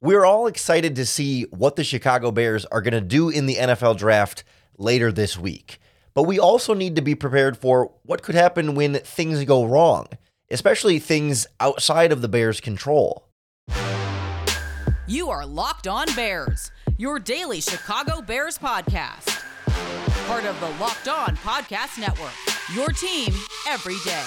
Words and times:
We're 0.00 0.24
all 0.24 0.46
excited 0.46 0.94
to 0.94 1.04
see 1.04 1.42
what 1.50 1.74
the 1.74 1.82
Chicago 1.82 2.30
Bears 2.30 2.64
are 2.66 2.80
going 2.80 2.94
to 2.94 3.00
do 3.00 3.30
in 3.30 3.46
the 3.46 3.56
NFL 3.56 3.98
draft 3.98 4.44
later 4.76 5.10
this 5.10 5.36
week. 5.36 5.80
But 6.14 6.22
we 6.22 6.38
also 6.38 6.72
need 6.72 6.94
to 6.94 7.02
be 7.02 7.16
prepared 7.16 7.56
for 7.56 7.92
what 8.04 8.22
could 8.22 8.36
happen 8.36 8.76
when 8.76 8.94
things 8.94 9.44
go 9.44 9.64
wrong, 9.64 10.06
especially 10.52 11.00
things 11.00 11.48
outside 11.58 12.12
of 12.12 12.22
the 12.22 12.28
Bears' 12.28 12.60
control. 12.60 13.28
You 15.08 15.30
are 15.30 15.44
Locked 15.44 15.88
On 15.88 16.06
Bears, 16.14 16.70
your 16.96 17.18
daily 17.18 17.60
Chicago 17.60 18.22
Bears 18.22 18.56
podcast. 18.56 19.42
Part 20.28 20.44
of 20.44 20.60
the 20.60 20.70
Locked 20.80 21.08
On 21.08 21.36
Podcast 21.38 21.98
Network, 21.98 22.34
your 22.72 22.90
team 22.90 23.32
every 23.66 23.96
day. 24.04 24.26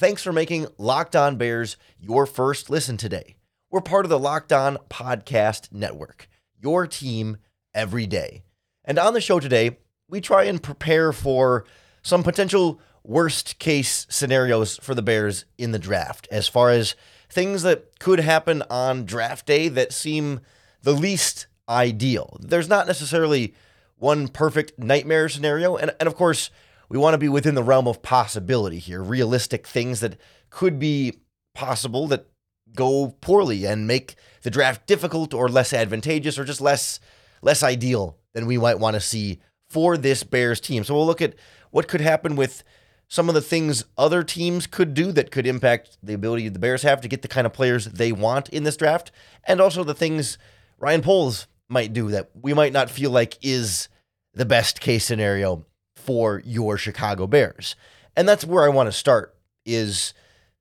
Thanks 0.00 0.22
for 0.22 0.32
making 0.32 0.66
Locked 0.78 1.14
On 1.14 1.36
Bears 1.36 1.76
your 1.98 2.24
first 2.24 2.70
listen 2.70 2.96
today. 2.96 3.36
We're 3.70 3.82
part 3.82 4.06
of 4.06 4.08
the 4.08 4.18
Locked 4.18 4.50
On 4.50 4.78
Podcast 4.88 5.72
Network, 5.72 6.26
your 6.58 6.86
team 6.86 7.36
every 7.74 8.06
day. 8.06 8.42
And 8.82 8.98
on 8.98 9.12
the 9.12 9.20
show 9.20 9.38
today, 9.40 9.76
we 10.08 10.22
try 10.22 10.44
and 10.44 10.62
prepare 10.62 11.12
for 11.12 11.66
some 12.00 12.22
potential 12.22 12.80
worst 13.04 13.58
case 13.58 14.06
scenarios 14.08 14.78
for 14.78 14.94
the 14.94 15.02
Bears 15.02 15.44
in 15.58 15.72
the 15.72 15.78
draft, 15.78 16.26
as 16.30 16.48
far 16.48 16.70
as 16.70 16.94
things 17.28 17.60
that 17.64 17.98
could 17.98 18.20
happen 18.20 18.62
on 18.70 19.04
draft 19.04 19.44
day 19.44 19.68
that 19.68 19.92
seem 19.92 20.40
the 20.80 20.94
least 20.94 21.46
ideal. 21.68 22.38
There's 22.40 22.70
not 22.70 22.86
necessarily 22.86 23.52
one 23.96 24.28
perfect 24.28 24.78
nightmare 24.78 25.28
scenario. 25.28 25.76
And, 25.76 25.94
and 26.00 26.06
of 26.06 26.14
course, 26.14 26.48
we 26.90 26.98
want 26.98 27.14
to 27.14 27.18
be 27.18 27.28
within 27.28 27.54
the 27.54 27.62
realm 27.62 27.88
of 27.88 28.02
possibility 28.02 28.78
here, 28.78 29.02
realistic 29.02 29.66
things 29.66 30.00
that 30.00 30.18
could 30.50 30.78
be 30.78 31.20
possible 31.54 32.08
that 32.08 32.26
go 32.74 33.16
poorly 33.20 33.64
and 33.64 33.86
make 33.86 34.16
the 34.42 34.50
draft 34.50 34.86
difficult 34.86 35.32
or 35.32 35.48
less 35.48 35.72
advantageous 35.72 36.38
or 36.38 36.44
just 36.44 36.60
less 36.60 37.00
less 37.42 37.62
ideal 37.62 38.18
than 38.34 38.46
we 38.46 38.58
might 38.58 38.78
want 38.78 38.94
to 38.94 39.00
see 39.00 39.40
for 39.70 39.96
this 39.96 40.22
Bears 40.24 40.60
team. 40.60 40.84
So 40.84 40.94
we'll 40.94 41.06
look 41.06 41.22
at 41.22 41.36
what 41.70 41.88
could 41.88 42.02
happen 42.02 42.36
with 42.36 42.62
some 43.08 43.28
of 43.28 43.34
the 43.34 43.40
things 43.40 43.84
other 43.96 44.22
teams 44.22 44.66
could 44.66 44.92
do 44.92 45.10
that 45.12 45.30
could 45.30 45.46
impact 45.46 45.96
the 46.02 46.12
ability 46.12 46.48
the 46.48 46.58
Bears 46.58 46.82
have 46.82 47.00
to 47.00 47.08
get 47.08 47.22
the 47.22 47.28
kind 47.28 47.46
of 47.46 47.52
players 47.52 47.86
they 47.86 48.12
want 48.12 48.48
in 48.50 48.64
this 48.64 48.76
draft, 48.76 49.10
and 49.44 49.60
also 49.60 49.84
the 49.84 49.94
things 49.94 50.38
Ryan 50.78 51.02
Poles 51.02 51.46
might 51.68 51.92
do 51.92 52.10
that 52.10 52.30
we 52.34 52.52
might 52.52 52.72
not 52.72 52.90
feel 52.90 53.12
like 53.12 53.38
is 53.42 53.88
the 54.34 54.44
best 54.44 54.80
case 54.80 55.04
scenario 55.04 55.64
for 56.10 56.42
your 56.44 56.76
Chicago 56.76 57.28
Bears. 57.28 57.76
And 58.16 58.28
that's 58.28 58.44
where 58.44 58.64
I 58.64 58.68
want 58.68 58.88
to 58.88 58.92
start 58.92 59.36
is 59.64 60.12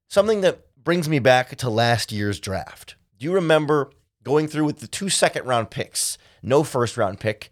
something 0.08 0.42
that 0.42 0.62
brings 0.84 1.10
me 1.10 1.18
back 1.18 1.56
to 1.56 1.72
last 1.72 2.12
year's 2.12 2.40
draft. 2.40 2.98
Do 3.18 3.26
you 3.26 3.34
remember 3.34 3.90
going 4.22 4.48
through 4.48 4.66
with 4.66 4.78
the 4.78 4.86
two 4.86 5.10
second 5.10 5.48
round 5.48 5.72
picks, 5.72 6.20
no 6.44 6.64
first 6.64 6.98
round 6.98 7.20
pick? 7.20 7.50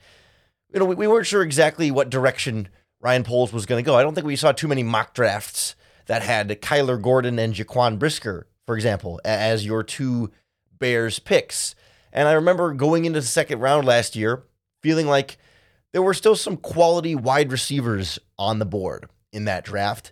You 0.72 0.80
know, 0.80 0.86
we, 0.86 0.94
we 0.94 1.08
weren't 1.08 1.26
sure 1.26 1.42
exactly 1.42 1.90
what 1.90 2.12
direction 2.12 2.68
Ryan 3.02 3.24
Poles 3.24 3.52
was 3.52 3.66
going 3.66 3.84
to 3.84 3.88
go. 3.88 3.96
I 3.96 4.04
don't 4.04 4.14
think 4.14 4.28
we 4.28 4.36
saw 4.36 4.52
too 4.52 4.68
many 4.68 4.84
mock 4.84 5.16
drafts 5.16 5.76
that 6.06 6.22
had 6.22 6.50
Kyler 6.62 7.02
Gordon 7.02 7.40
and 7.40 7.56
Jaquan 7.56 7.98
Brisker, 7.98 8.46
for 8.68 8.76
example, 8.76 9.20
as 9.26 9.66
your 9.66 9.82
two 9.82 10.30
Bears 10.78 11.18
picks. 11.18 11.74
And 12.14 12.28
I 12.28 12.34
remember 12.34 12.76
going 12.76 13.06
into 13.06 13.22
the 13.22 13.26
second 13.26 13.58
round 13.58 13.88
last 13.88 14.16
year 14.16 14.44
feeling 14.84 15.08
like 15.08 15.40
there 15.98 16.04
were 16.04 16.14
still 16.14 16.36
some 16.36 16.58
quality 16.58 17.16
wide 17.16 17.52
receivers 17.52 18.20
on 18.38 18.60
the 18.60 18.68
board 18.68 19.10
in 19.34 19.46
that 19.46 19.66
draft. 19.66 20.12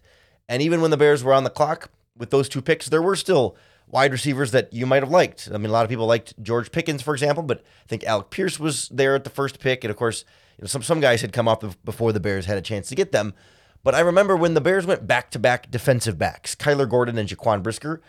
And 0.49 0.63
even 0.63 0.81
when 0.81 0.89
the 0.89 0.97
Bears 0.97 1.23
were 1.23 1.31
on 1.31 1.43
the 1.43 1.49
clock 1.51 1.91
with 2.17 2.31
those 2.31 2.49
two 2.49 2.63
picks, 2.63 2.89
there 2.89 3.03
were 3.03 3.15
still 3.15 3.55
wide 3.85 4.11
receivers 4.11 4.49
that 4.49 4.73
you 4.73 4.87
might 4.87 5.03
have 5.03 5.11
liked. 5.11 5.47
I 5.53 5.59
mean, 5.59 5.69
a 5.69 5.73
lot 5.73 5.83
of 5.83 5.89
people 5.91 6.07
liked 6.07 6.41
George 6.41 6.71
Pickens, 6.71 7.03
for 7.03 7.13
example, 7.13 7.43
but 7.43 7.59
I 7.59 7.87
think 7.87 8.03
Alec 8.03 8.31
Pierce 8.31 8.59
was 8.59 8.89
there 8.89 9.13
at 9.13 9.25
the 9.25 9.29
first 9.29 9.59
pick. 9.59 9.83
And 9.83 9.91
of 9.91 9.95
course, 9.95 10.25
you 10.57 10.63
know, 10.63 10.67
some, 10.67 10.81
some 10.81 11.01
guys 11.01 11.21
had 11.21 11.31
come 11.31 11.47
up 11.47 11.63
before 11.85 12.11
the 12.11 12.19
Bears 12.19 12.47
had 12.47 12.57
a 12.57 12.63
chance 12.63 12.89
to 12.89 12.95
get 12.95 13.11
them. 13.11 13.35
But 13.83 13.93
I 13.93 13.99
remember 13.99 14.35
when 14.35 14.55
the 14.55 14.61
Bears 14.61 14.87
went 14.87 15.05
back 15.05 15.29
to 15.29 15.37
back 15.37 15.69
defensive 15.69 16.17
backs, 16.17 16.55
Kyler 16.55 16.89
Gordon 16.89 17.19
and 17.19 17.29
Jaquan 17.29 17.61
Brisker, 17.61 18.01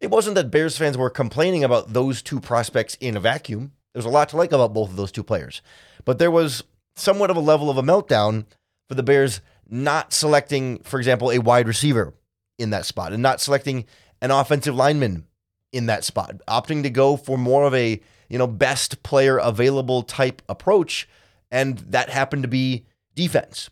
it 0.00 0.12
wasn't 0.12 0.36
that 0.36 0.52
Bears 0.52 0.78
fans 0.78 0.96
were 0.96 1.10
complaining 1.10 1.64
about 1.64 1.92
those 1.92 2.22
two 2.22 2.38
prospects 2.38 2.96
in 3.00 3.16
a 3.16 3.20
vacuum. 3.20 3.72
There's 3.94 4.04
a 4.04 4.10
lot 4.10 4.28
to 4.28 4.36
like 4.36 4.52
about 4.52 4.74
both 4.74 4.90
of 4.90 4.96
those 4.96 5.10
two 5.10 5.24
players. 5.24 5.60
But 6.04 6.20
there 6.20 6.30
was 6.30 6.62
somewhat 6.96 7.30
of 7.30 7.36
a 7.36 7.40
level 7.40 7.70
of 7.70 7.76
a 7.76 7.82
meltdown 7.82 8.46
for 8.88 8.94
the 8.94 9.02
Bears 9.02 9.40
not 9.68 10.12
selecting, 10.12 10.78
for 10.80 10.98
example, 10.98 11.30
a 11.30 11.38
wide 11.38 11.68
receiver 11.68 12.14
in 12.58 12.70
that 12.70 12.86
spot 12.86 13.12
and 13.12 13.22
not 13.22 13.40
selecting 13.40 13.84
an 14.20 14.30
offensive 14.30 14.74
lineman 14.74 15.26
in 15.72 15.86
that 15.86 16.04
spot, 16.04 16.40
opting 16.48 16.82
to 16.82 16.90
go 16.90 17.16
for 17.16 17.36
more 17.36 17.64
of 17.64 17.74
a, 17.74 18.00
you 18.28 18.38
know, 18.38 18.46
best 18.46 19.02
player 19.02 19.36
available 19.38 20.02
type 20.02 20.40
approach. 20.48 21.08
And 21.50 21.78
that 21.78 22.08
happened 22.08 22.42
to 22.42 22.48
be 22.48 22.86
defense. 23.14 23.68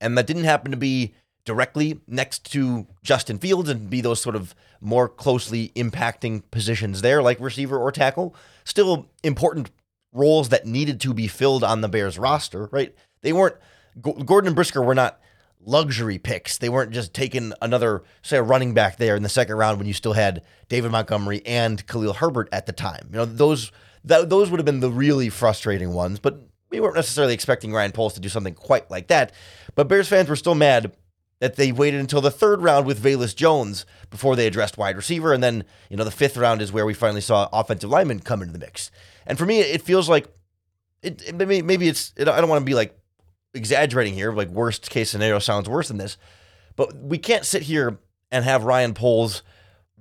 And 0.00 0.16
that 0.16 0.26
didn't 0.26 0.44
happen 0.44 0.70
to 0.70 0.76
be 0.76 1.14
directly 1.44 1.98
next 2.06 2.50
to 2.52 2.86
Justin 3.02 3.38
Fields 3.38 3.68
and 3.68 3.88
be 3.88 4.00
those 4.00 4.20
sort 4.20 4.36
of 4.36 4.54
more 4.80 5.08
closely 5.08 5.72
impacting 5.74 6.42
positions 6.50 7.00
there, 7.00 7.22
like 7.22 7.40
receiver 7.40 7.78
or 7.78 7.90
tackle. 7.90 8.34
Still 8.64 9.08
important 9.24 9.70
roles 10.12 10.48
that 10.50 10.66
needed 10.66 11.00
to 11.00 11.14
be 11.14 11.28
filled 11.28 11.64
on 11.64 11.80
the 11.80 11.88
Bears 11.88 12.18
roster, 12.18 12.68
right? 12.72 12.94
They 13.22 13.32
weren't 13.32 13.56
Gordon 14.00 14.48
and 14.48 14.56
Brisker 14.56 14.82
were 14.82 14.94
not 14.94 15.20
luxury 15.64 16.18
picks. 16.18 16.58
They 16.58 16.68
weren't 16.68 16.92
just 16.92 17.12
taking 17.12 17.52
another, 17.60 18.02
say, 18.22 18.36
a 18.36 18.42
running 18.42 18.74
back 18.74 18.96
there 18.96 19.16
in 19.16 19.22
the 19.22 19.28
second 19.28 19.56
round 19.56 19.78
when 19.78 19.86
you 19.86 19.92
still 19.92 20.12
had 20.12 20.42
David 20.68 20.92
Montgomery 20.92 21.42
and 21.44 21.84
Khalil 21.86 22.14
Herbert 22.14 22.48
at 22.52 22.66
the 22.66 22.72
time. 22.72 23.08
You 23.10 23.18
know, 23.18 23.24
those 23.24 23.72
that, 24.04 24.30
those 24.30 24.50
would 24.50 24.60
have 24.60 24.66
been 24.66 24.80
the 24.80 24.90
really 24.90 25.28
frustrating 25.28 25.92
ones, 25.92 26.20
but 26.20 26.40
we 26.70 26.80
weren't 26.80 26.94
necessarily 26.94 27.34
expecting 27.34 27.72
Ryan 27.72 27.92
Poles 27.92 28.14
to 28.14 28.20
do 28.20 28.28
something 28.28 28.54
quite 28.54 28.90
like 28.90 29.08
that. 29.08 29.32
But 29.74 29.88
Bears 29.88 30.08
fans 30.08 30.28
were 30.28 30.36
still 30.36 30.54
mad 30.54 30.92
that 31.40 31.56
they 31.56 31.72
waited 31.72 32.00
until 32.00 32.20
the 32.20 32.30
third 32.30 32.62
round 32.62 32.86
with 32.86 33.02
Velus 33.02 33.34
Jones 33.34 33.86
before 34.10 34.36
they 34.36 34.46
addressed 34.46 34.76
wide 34.76 34.96
receiver. 34.96 35.32
And 35.32 35.42
then, 35.42 35.64
you 35.88 35.96
know, 35.96 36.04
the 36.04 36.10
fifth 36.10 36.36
round 36.36 36.60
is 36.60 36.72
where 36.72 36.86
we 36.86 36.94
finally 36.94 37.20
saw 37.20 37.48
offensive 37.52 37.90
linemen 37.90 38.20
come 38.20 38.42
into 38.42 38.52
the 38.52 38.58
mix. 38.58 38.90
And 39.28 39.38
for 39.38 39.46
me, 39.46 39.60
it 39.60 39.82
feels 39.82 40.08
like 40.08 40.26
it, 41.02 41.22
it 41.28 41.34
maybe, 41.36 41.62
maybe 41.62 41.86
it's, 41.86 42.12
it, 42.16 42.26
I 42.26 42.40
don't 42.40 42.50
want 42.50 42.62
to 42.62 42.66
be 42.66 42.74
like 42.74 42.98
exaggerating 43.54 44.14
here, 44.14 44.32
like 44.32 44.48
worst 44.48 44.90
case 44.90 45.10
scenario 45.10 45.38
sounds 45.38 45.68
worse 45.68 45.88
than 45.88 45.98
this, 45.98 46.16
but 46.74 46.96
we 46.96 47.18
can't 47.18 47.44
sit 47.44 47.62
here 47.62 48.00
and 48.32 48.44
have 48.44 48.64
Ryan 48.64 48.94
Poles 48.94 49.42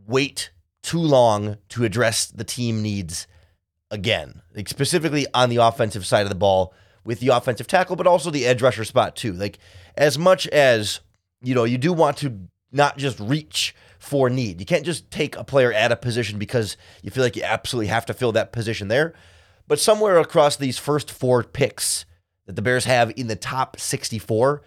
wait 0.07 0.51
too 0.81 0.99
long 0.99 1.57
to 1.69 1.83
address 1.83 2.27
the 2.27 2.43
team 2.43 2.81
needs 2.81 3.27
again, 3.91 4.41
like 4.55 4.69
specifically 4.69 5.27
on 5.33 5.49
the 5.49 5.57
offensive 5.57 6.05
side 6.05 6.23
of 6.23 6.29
the 6.29 6.35
ball 6.35 6.73
with 7.03 7.19
the 7.19 7.29
offensive 7.29 7.67
tackle, 7.67 7.95
but 7.95 8.07
also 8.07 8.31
the 8.31 8.45
edge 8.45 8.61
rusher 8.61 8.83
spot 8.85 9.15
too. 9.15 9.33
Like 9.33 9.59
as 9.95 10.17
much 10.17 10.47
as 10.47 11.01
you 11.41 11.53
know, 11.53 11.65
you 11.65 11.77
do 11.77 11.93
want 11.93 12.17
to 12.17 12.47
not 12.71 12.97
just 12.97 13.19
reach 13.19 13.75
for 13.99 14.29
need. 14.29 14.59
You 14.59 14.65
can't 14.65 14.85
just 14.85 15.09
take 15.11 15.35
a 15.35 15.43
player 15.43 15.71
at 15.73 15.91
a 15.91 15.95
position 15.95 16.39
because 16.39 16.77
you 17.01 17.11
feel 17.11 17.23
like 17.23 17.35
you 17.35 17.43
absolutely 17.43 17.87
have 17.87 18.05
to 18.07 18.13
fill 18.13 18.31
that 18.33 18.51
position 18.51 18.87
there. 18.87 19.13
But 19.67 19.79
somewhere 19.79 20.17
across 20.17 20.55
these 20.55 20.77
first 20.77 21.11
four 21.11 21.43
picks 21.43 22.05
that 22.45 22.55
the 22.55 22.61
Bears 22.61 22.85
have 22.85 23.11
in 23.17 23.27
the 23.27 23.35
top 23.35 23.79
64, 23.79 24.61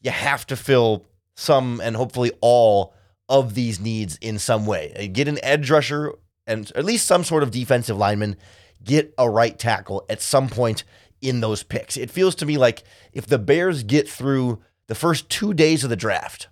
you 0.00 0.10
have 0.10 0.46
to 0.46 0.56
fill 0.56 1.06
some 1.36 1.80
and 1.80 1.96
hopefully 1.96 2.32
all 2.40 2.94
of 3.28 3.54
these 3.54 3.80
needs 3.80 4.18
in 4.20 4.38
some 4.38 4.66
way. 4.66 4.92
Uh, 4.98 5.06
get 5.12 5.28
an 5.28 5.38
edge 5.42 5.70
rusher 5.70 6.12
and 6.46 6.70
at 6.74 6.84
least 6.84 7.06
some 7.06 7.22
sort 7.22 7.42
of 7.42 7.50
defensive 7.52 7.96
lineman. 7.96 8.36
Get 8.82 9.14
a 9.16 9.30
right 9.30 9.56
tackle 9.58 10.04
at 10.08 10.20
some 10.20 10.48
point 10.48 10.84
in 11.20 11.40
those 11.40 11.62
picks. 11.62 11.96
It 11.96 12.10
feels 12.10 12.34
to 12.36 12.46
me 12.46 12.58
like 12.58 12.82
if 13.12 13.26
the 13.26 13.38
Bears 13.38 13.82
get 13.82 14.08
through 14.08 14.60
the 14.88 14.94
first 14.94 15.28
two 15.28 15.54
days 15.54 15.84
of 15.84 15.90
the 15.90 15.96
draft 15.96 16.48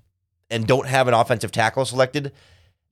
and 0.50 0.66
don't 0.66 0.86
have 0.86 1.08
an 1.08 1.14
offensive 1.14 1.52
tackle 1.52 1.84
selected, 1.84 2.32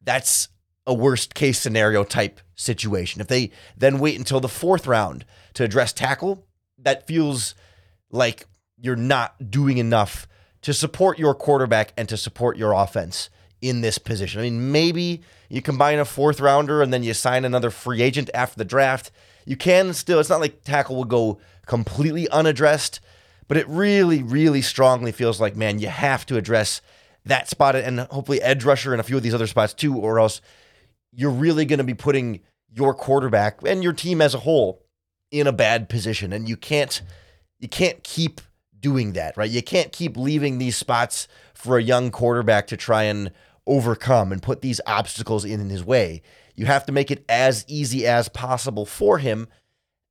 that's 0.02 0.48
a 0.86 0.94
worst 0.94 1.34
case 1.34 1.58
scenario 1.58 2.04
type 2.04 2.40
situation. 2.54 3.20
If 3.20 3.26
they 3.28 3.50
then 3.76 3.98
wait 3.98 4.18
until 4.18 4.40
the 4.40 4.48
fourth 4.48 4.86
round 4.86 5.24
to 5.54 5.64
address 5.64 5.92
tackle, 5.92 6.46
that 6.78 7.06
feels 7.06 7.54
like 8.10 8.46
you're 8.78 8.96
not 8.96 9.50
doing 9.50 9.78
enough 9.78 10.28
to 10.62 10.72
support 10.72 11.18
your 11.18 11.34
quarterback 11.34 11.92
and 11.96 12.08
to 12.08 12.16
support 12.16 12.56
your 12.56 12.72
offense 12.72 13.30
in 13.60 13.80
this 13.80 13.98
position. 13.98 14.40
I 14.40 14.44
mean, 14.44 14.70
maybe 14.70 15.22
you 15.48 15.62
combine 15.62 15.98
a 15.98 16.04
fourth 16.04 16.40
rounder 16.40 16.82
and 16.82 16.92
then 16.92 17.02
you 17.02 17.14
sign 17.14 17.44
another 17.44 17.70
free 17.70 18.02
agent 18.02 18.30
after 18.34 18.58
the 18.58 18.64
draft. 18.64 19.10
You 19.44 19.56
can 19.56 19.92
still, 19.94 20.20
it's 20.20 20.28
not 20.28 20.40
like 20.40 20.62
tackle 20.62 20.96
will 20.96 21.04
go 21.04 21.40
completely 21.66 22.28
unaddressed, 22.28 23.00
but 23.48 23.56
it 23.56 23.68
really, 23.68 24.22
really 24.22 24.62
strongly 24.62 25.12
feels 25.12 25.40
like, 25.40 25.56
man, 25.56 25.78
you 25.78 25.88
have 25.88 26.26
to 26.26 26.36
address 26.36 26.80
that 27.26 27.48
spot 27.48 27.76
and 27.76 28.00
hopefully 28.00 28.40
edge 28.40 28.64
rusher 28.64 28.92
and 28.92 29.00
a 29.00 29.04
few 29.04 29.16
of 29.16 29.22
these 29.22 29.34
other 29.34 29.46
spots 29.46 29.74
too, 29.74 29.96
or 29.96 30.18
else 30.18 30.40
you're 31.12 31.30
really 31.30 31.64
going 31.64 31.78
to 31.78 31.84
be 31.84 31.94
putting 31.94 32.40
your 32.72 32.94
quarterback 32.94 33.60
and 33.66 33.82
your 33.82 33.92
team 33.92 34.20
as 34.20 34.34
a 34.34 34.38
whole 34.38 34.82
in 35.30 35.46
a 35.46 35.52
bad 35.52 35.88
position. 35.88 36.32
And 36.32 36.48
you 36.48 36.56
can't, 36.56 37.02
you 37.58 37.68
can't 37.68 38.02
keep 38.02 38.40
doing 38.78 39.12
that, 39.14 39.36
right? 39.36 39.50
You 39.50 39.62
can't 39.62 39.92
keep 39.92 40.16
leaving 40.16 40.58
these 40.58 40.76
spots 40.76 41.26
for 41.54 41.78
a 41.78 41.82
young 41.82 42.10
quarterback 42.10 42.66
to 42.68 42.76
try 42.76 43.04
and 43.04 43.32
overcome 43.66 44.30
and 44.30 44.42
put 44.42 44.60
these 44.60 44.80
obstacles 44.86 45.44
in 45.44 45.68
his 45.68 45.84
way. 45.84 46.22
You 46.54 46.66
have 46.66 46.86
to 46.86 46.92
make 46.92 47.10
it 47.10 47.24
as 47.28 47.64
easy 47.68 48.06
as 48.06 48.28
possible 48.28 48.86
for 48.86 49.18
him. 49.18 49.48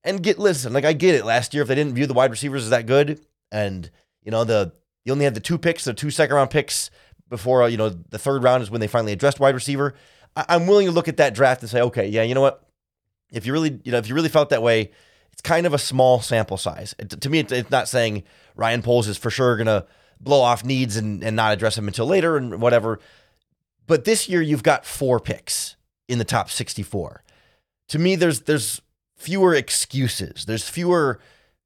And 0.04 0.22
get 0.22 0.38
listen, 0.38 0.74
like 0.74 0.86
I 0.86 0.94
get 0.94 1.16
it. 1.16 1.26
Last 1.26 1.54
year, 1.54 1.64
if 1.64 1.70
they 1.70 1.76
didn't 1.76 1.96
view 1.96 2.06
the 2.06 2.14
wide 2.14 2.32
receivers 2.32 2.64
as 2.64 2.70
that 2.70 2.86
good, 2.86 3.26
and 3.52 3.90
you 4.22 4.32
know 4.32 4.44
the 4.44 4.74
you 5.06 5.12
only 5.12 5.24
had 5.24 5.36
the 5.36 5.40
two 5.40 5.57
picks, 5.57 5.86
the 5.86 5.94
two 5.94 6.10
second 6.10 6.36
round 6.36 6.50
picks 6.50 6.90
before 7.30 7.63
uh, 7.63 7.68
you 7.68 7.78
know 7.78 7.90
the 7.90 8.19
third 8.19 8.44
round 8.44 8.63
is 8.63 8.69
when 8.69 8.81
they 8.81 8.88
finally 8.88 9.13
addressed 9.13 9.40
wide 9.40 9.56
receiver. 9.56 9.94
I, 10.36 10.46
I'm 10.50 10.68
willing 10.68 10.88
to 10.88 10.92
look 10.92 11.07
at 11.07 11.18
that 11.18 11.34
draft 11.34 11.62
and 11.62 11.69
say, 11.69 11.81
okay, 11.81 12.07
yeah, 12.07 12.24
you 12.24 12.36
know 12.36 12.42
what? 12.42 12.68
If 13.31 13.46
you 13.46 13.54
really 13.54 13.80
you 13.84 13.92
know 13.92 14.00
if 14.00 14.10
you 14.10 14.16
really 14.16 14.30
felt 14.30 14.50
that 14.50 14.63
way, 14.63 14.92
it's 15.31 15.42
kind 15.42 15.66
of 15.66 15.74
a 15.74 15.78
small 15.78 16.19
sample 16.22 16.57
size. 16.57 16.96
It, 17.00 17.10
to 17.22 17.30
me, 17.30 17.40
it's 17.40 17.72
not 17.72 17.88
saying 17.88 18.24
Ryan 18.56 18.81
Poles 18.81 19.07
is 19.07 19.18
for 19.18 19.30
sure 19.30 19.56
gonna 19.56 19.86
blow 20.19 20.42
off 20.42 20.63
needs 20.63 20.98
and, 20.98 21.24
and 21.24 21.36
not 21.36 21.54
address 21.54 21.75
them 21.75 21.88
until 21.88 22.06
later 22.06 22.38
and 22.38 22.60
whatever. 22.62 23.00
But 23.88 24.06
this 24.06 24.28
year 24.28 24.42
you've 24.42 24.63
got 24.63 24.86
four 24.86 25.19
picks 25.19 25.75
in 26.07 26.18
the 26.18 26.24
top 26.24 26.50
64. 26.50 27.24
To 27.90 28.00
me, 28.00 28.16
there's 28.16 28.42
there's 28.42 28.81
fewer 29.16 29.54
excuses. 29.54 30.46
There's 30.46 30.68
fewer 30.68 31.19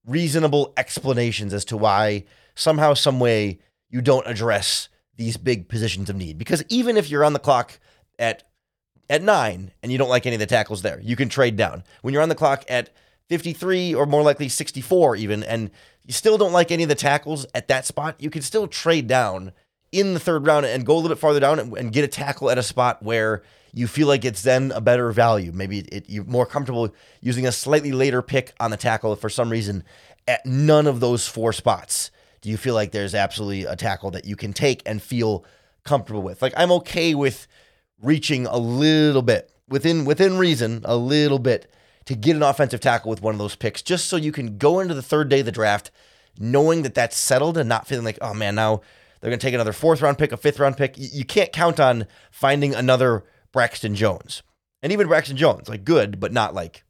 reasonable 0.05 0.73
explanations 0.75 1.53
as 1.53 1.63
to 1.65 1.77
why 1.77 2.25
somehow, 2.59 2.93
some 2.93 3.19
way 3.19 3.59
you 3.89 4.01
don't 4.01 4.27
address 4.27 4.89
these 5.15 5.37
big 5.37 5.67
positions 5.67 6.09
of 6.09 6.15
need. 6.15 6.37
Because 6.37 6.63
even 6.69 6.97
if 6.97 7.09
you're 7.09 7.23
on 7.23 7.33
the 7.33 7.39
clock 7.39 7.79
at 8.17 8.43
at 9.09 9.23
nine 9.23 9.71
and 9.81 9.91
you 9.91 9.97
don't 9.97 10.09
like 10.09 10.27
any 10.27 10.35
of 10.35 10.39
the 10.39 10.45
tackles 10.45 10.83
there, 10.83 10.99
you 11.01 11.15
can 11.15 11.29
trade 11.29 11.57
down. 11.57 11.83
When 12.01 12.13
you're 12.13 12.23
on 12.23 12.29
the 12.29 12.35
clock 12.35 12.63
at 12.69 12.91
53 13.29 13.95
or 13.95 14.05
more 14.05 14.21
likely 14.21 14.49
64 14.49 15.15
even, 15.15 15.43
and 15.43 15.71
you 16.05 16.13
still 16.13 16.37
don't 16.37 16.51
like 16.53 16.71
any 16.71 16.83
of 16.83 16.89
the 16.89 16.95
tackles 16.95 17.45
at 17.55 17.67
that 17.69 17.85
spot, 17.85 18.15
you 18.19 18.29
can 18.29 18.43
still 18.43 18.67
trade 18.67 19.07
down 19.07 19.51
in 19.91 20.13
the 20.13 20.19
third 20.19 20.45
round 20.45 20.65
and 20.65 20.85
go 20.85 20.93
a 20.93 20.97
little 20.97 21.09
bit 21.09 21.19
farther 21.19 21.39
down 21.39 21.59
and, 21.59 21.75
and 21.75 21.91
get 21.91 22.03
a 22.03 22.07
tackle 22.07 22.49
at 22.49 22.57
a 22.57 22.63
spot 22.63 23.01
where 23.01 23.41
you 23.73 23.87
feel 23.87 24.07
like 24.07 24.25
it's 24.25 24.43
then 24.43 24.71
a 24.71 24.81
better 24.81 25.11
value. 25.11 25.51
Maybe 25.51 25.79
it, 25.79 26.09
you're 26.09 26.23
more 26.25 26.45
comfortable 26.45 26.93
using 27.21 27.47
a 27.47 27.51
slightly 27.51 27.91
later 27.91 28.21
pick 28.21 28.53
on 28.59 28.71
the 28.71 28.77
tackle 28.77 29.15
for 29.15 29.29
some 29.29 29.49
reason 29.49 29.83
at 30.27 30.45
none 30.45 30.87
of 30.87 30.99
those 30.99 31.27
four 31.27 31.53
spots. 31.53 32.11
Do 32.41 32.49
you 32.49 32.57
feel 32.57 32.73
like 32.73 32.91
there's 32.91 33.15
absolutely 33.15 33.65
a 33.65 33.75
tackle 33.75 34.11
that 34.11 34.25
you 34.25 34.35
can 34.35 34.53
take 34.53 34.81
and 34.85 35.01
feel 35.01 35.45
comfortable 35.83 36.21
with? 36.21 36.41
Like 36.41 36.53
I'm 36.55 36.71
okay 36.73 37.15
with 37.15 37.47
reaching 38.01 38.45
a 38.45 38.57
little 38.57 39.21
bit 39.21 39.51
within 39.67 40.05
within 40.05 40.37
reason, 40.37 40.81
a 40.85 40.95
little 40.95 41.39
bit 41.39 41.71
to 42.05 42.15
get 42.15 42.35
an 42.35 42.43
offensive 42.43 42.79
tackle 42.79 43.09
with 43.09 43.21
one 43.21 43.35
of 43.35 43.39
those 43.39 43.55
picks, 43.55 43.81
just 43.81 44.07
so 44.07 44.15
you 44.15 44.31
can 44.31 44.57
go 44.57 44.79
into 44.79 44.93
the 44.93 45.01
third 45.01 45.29
day 45.29 45.41
of 45.41 45.45
the 45.45 45.51
draft 45.51 45.91
knowing 46.39 46.83
that 46.83 46.95
that's 46.95 47.17
settled 47.17 47.57
and 47.57 47.67
not 47.67 47.87
feeling 47.87 48.05
like, 48.05 48.17
oh 48.21 48.33
man, 48.33 48.55
now 48.55 48.81
they're 49.19 49.29
going 49.29 49.39
to 49.39 49.45
take 49.45 49.53
another 49.53 49.73
fourth 49.73 50.01
round 50.01 50.17
pick, 50.17 50.31
a 50.31 50.37
fifth 50.37 50.59
round 50.59 50.77
pick. 50.77 50.95
You 50.97 51.25
can't 51.25 51.51
count 51.51 51.79
on 51.79 52.07
finding 52.31 52.73
another 52.73 53.25
Braxton 53.51 53.95
Jones. 53.95 54.41
And 54.81 54.93
even 54.93 55.07
Braxton 55.07 55.35
Jones, 55.35 55.67
like 55.67 55.83
good, 55.83 56.19
but 56.19 56.31
not 56.31 56.53
like 56.53 56.83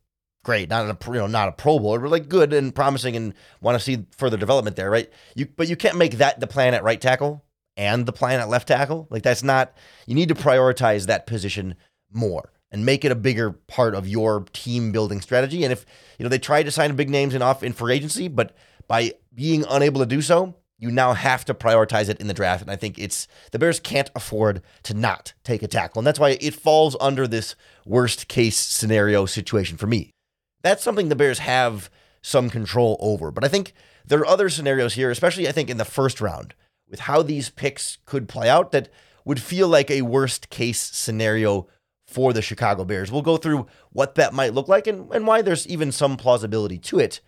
great, 0.43 0.69
not 0.69 0.85
a 0.85 1.11
you 1.11 1.19
know 1.19 1.27
not 1.27 1.49
a 1.49 1.51
Pro 1.53 1.79
Bowler, 1.79 1.99
but 1.99 2.11
like 2.11 2.29
good 2.29 2.53
and 2.53 2.73
promising, 2.73 3.15
and 3.15 3.33
want 3.61 3.77
to 3.77 3.83
see 3.83 4.05
further 4.17 4.37
development 4.37 4.75
there, 4.75 4.89
right? 4.89 5.09
You 5.35 5.47
but 5.47 5.67
you 5.67 5.75
can't 5.75 5.97
make 5.97 6.13
that 6.13 6.39
the 6.39 6.47
plan 6.47 6.73
at 6.73 6.83
right 6.83 6.99
tackle 6.99 7.43
and 7.77 8.05
the 8.05 8.13
plan 8.13 8.39
at 8.39 8.49
left 8.49 8.67
tackle. 8.67 9.07
Like 9.09 9.23
that's 9.23 9.43
not. 9.43 9.73
You 10.05 10.15
need 10.15 10.29
to 10.29 10.35
prioritize 10.35 11.07
that 11.07 11.27
position 11.27 11.75
more 12.11 12.51
and 12.71 12.85
make 12.85 13.03
it 13.03 13.11
a 13.11 13.15
bigger 13.15 13.51
part 13.51 13.95
of 13.95 14.07
your 14.07 14.45
team 14.53 14.91
building 14.91 15.21
strategy. 15.21 15.63
And 15.63 15.71
if 15.73 15.85
you 16.17 16.23
know 16.23 16.29
they 16.29 16.39
tried 16.39 16.63
to 16.63 16.71
sign 16.71 16.95
big 16.95 17.09
names 17.09 17.33
in 17.33 17.41
off 17.41 17.63
in 17.63 17.73
free 17.73 17.95
agency, 17.95 18.27
but 18.27 18.55
by 18.87 19.13
being 19.33 19.65
unable 19.69 20.01
to 20.01 20.05
do 20.05 20.21
so, 20.21 20.55
you 20.79 20.89
now 20.89 21.13
have 21.13 21.45
to 21.45 21.53
prioritize 21.53 22.09
it 22.09 22.19
in 22.19 22.27
the 22.27 22.33
draft. 22.33 22.61
And 22.61 22.71
I 22.71 22.75
think 22.75 22.97
it's 22.97 23.27
the 23.51 23.59
Bears 23.59 23.79
can't 23.79 24.09
afford 24.15 24.61
to 24.83 24.93
not 24.93 25.33
take 25.43 25.61
a 25.61 25.67
tackle. 25.67 25.99
And 25.99 26.07
that's 26.07 26.19
why 26.19 26.37
it 26.41 26.53
falls 26.53 26.95
under 26.99 27.27
this 27.27 27.55
worst 27.85 28.27
case 28.27 28.57
scenario 28.57 29.25
situation 29.25 29.77
for 29.77 29.87
me. 29.87 30.13
That's 30.61 30.83
something 30.83 31.09
the 31.09 31.15
Bears 31.15 31.39
have 31.39 31.89
some 32.21 32.49
control 32.49 32.97
over. 32.99 33.31
But 33.31 33.43
I 33.43 33.47
think 33.47 33.73
there 34.05 34.19
are 34.19 34.27
other 34.27 34.49
scenarios 34.49 34.93
here, 34.93 35.09
especially 35.09 35.47
I 35.47 35.51
think 35.51 35.69
in 35.69 35.77
the 35.77 35.85
first 35.85 36.19
round, 36.19 36.53
with 36.89 37.01
how 37.01 37.21
these 37.21 37.49
picks 37.49 37.97
could 38.05 38.27
play 38.27 38.49
out 38.49 38.71
that 38.71 38.89
would 39.25 39.41
feel 39.41 39.67
like 39.67 39.91
a 39.91 40.01
worst 40.01 40.49
case 40.49 40.81
scenario 40.81 41.67
for 42.07 42.33
the 42.33 42.41
Chicago 42.41 42.83
Bears. 42.83 43.11
We'll 43.11 43.21
go 43.21 43.37
through 43.37 43.67
what 43.91 44.15
that 44.15 44.33
might 44.33 44.53
look 44.53 44.67
like 44.67 44.87
and, 44.87 45.13
and 45.13 45.27
why 45.27 45.41
there's 45.41 45.67
even 45.67 45.91
some 45.91 46.17
plausibility 46.17 46.79
to 46.79 46.99
it 46.99 47.21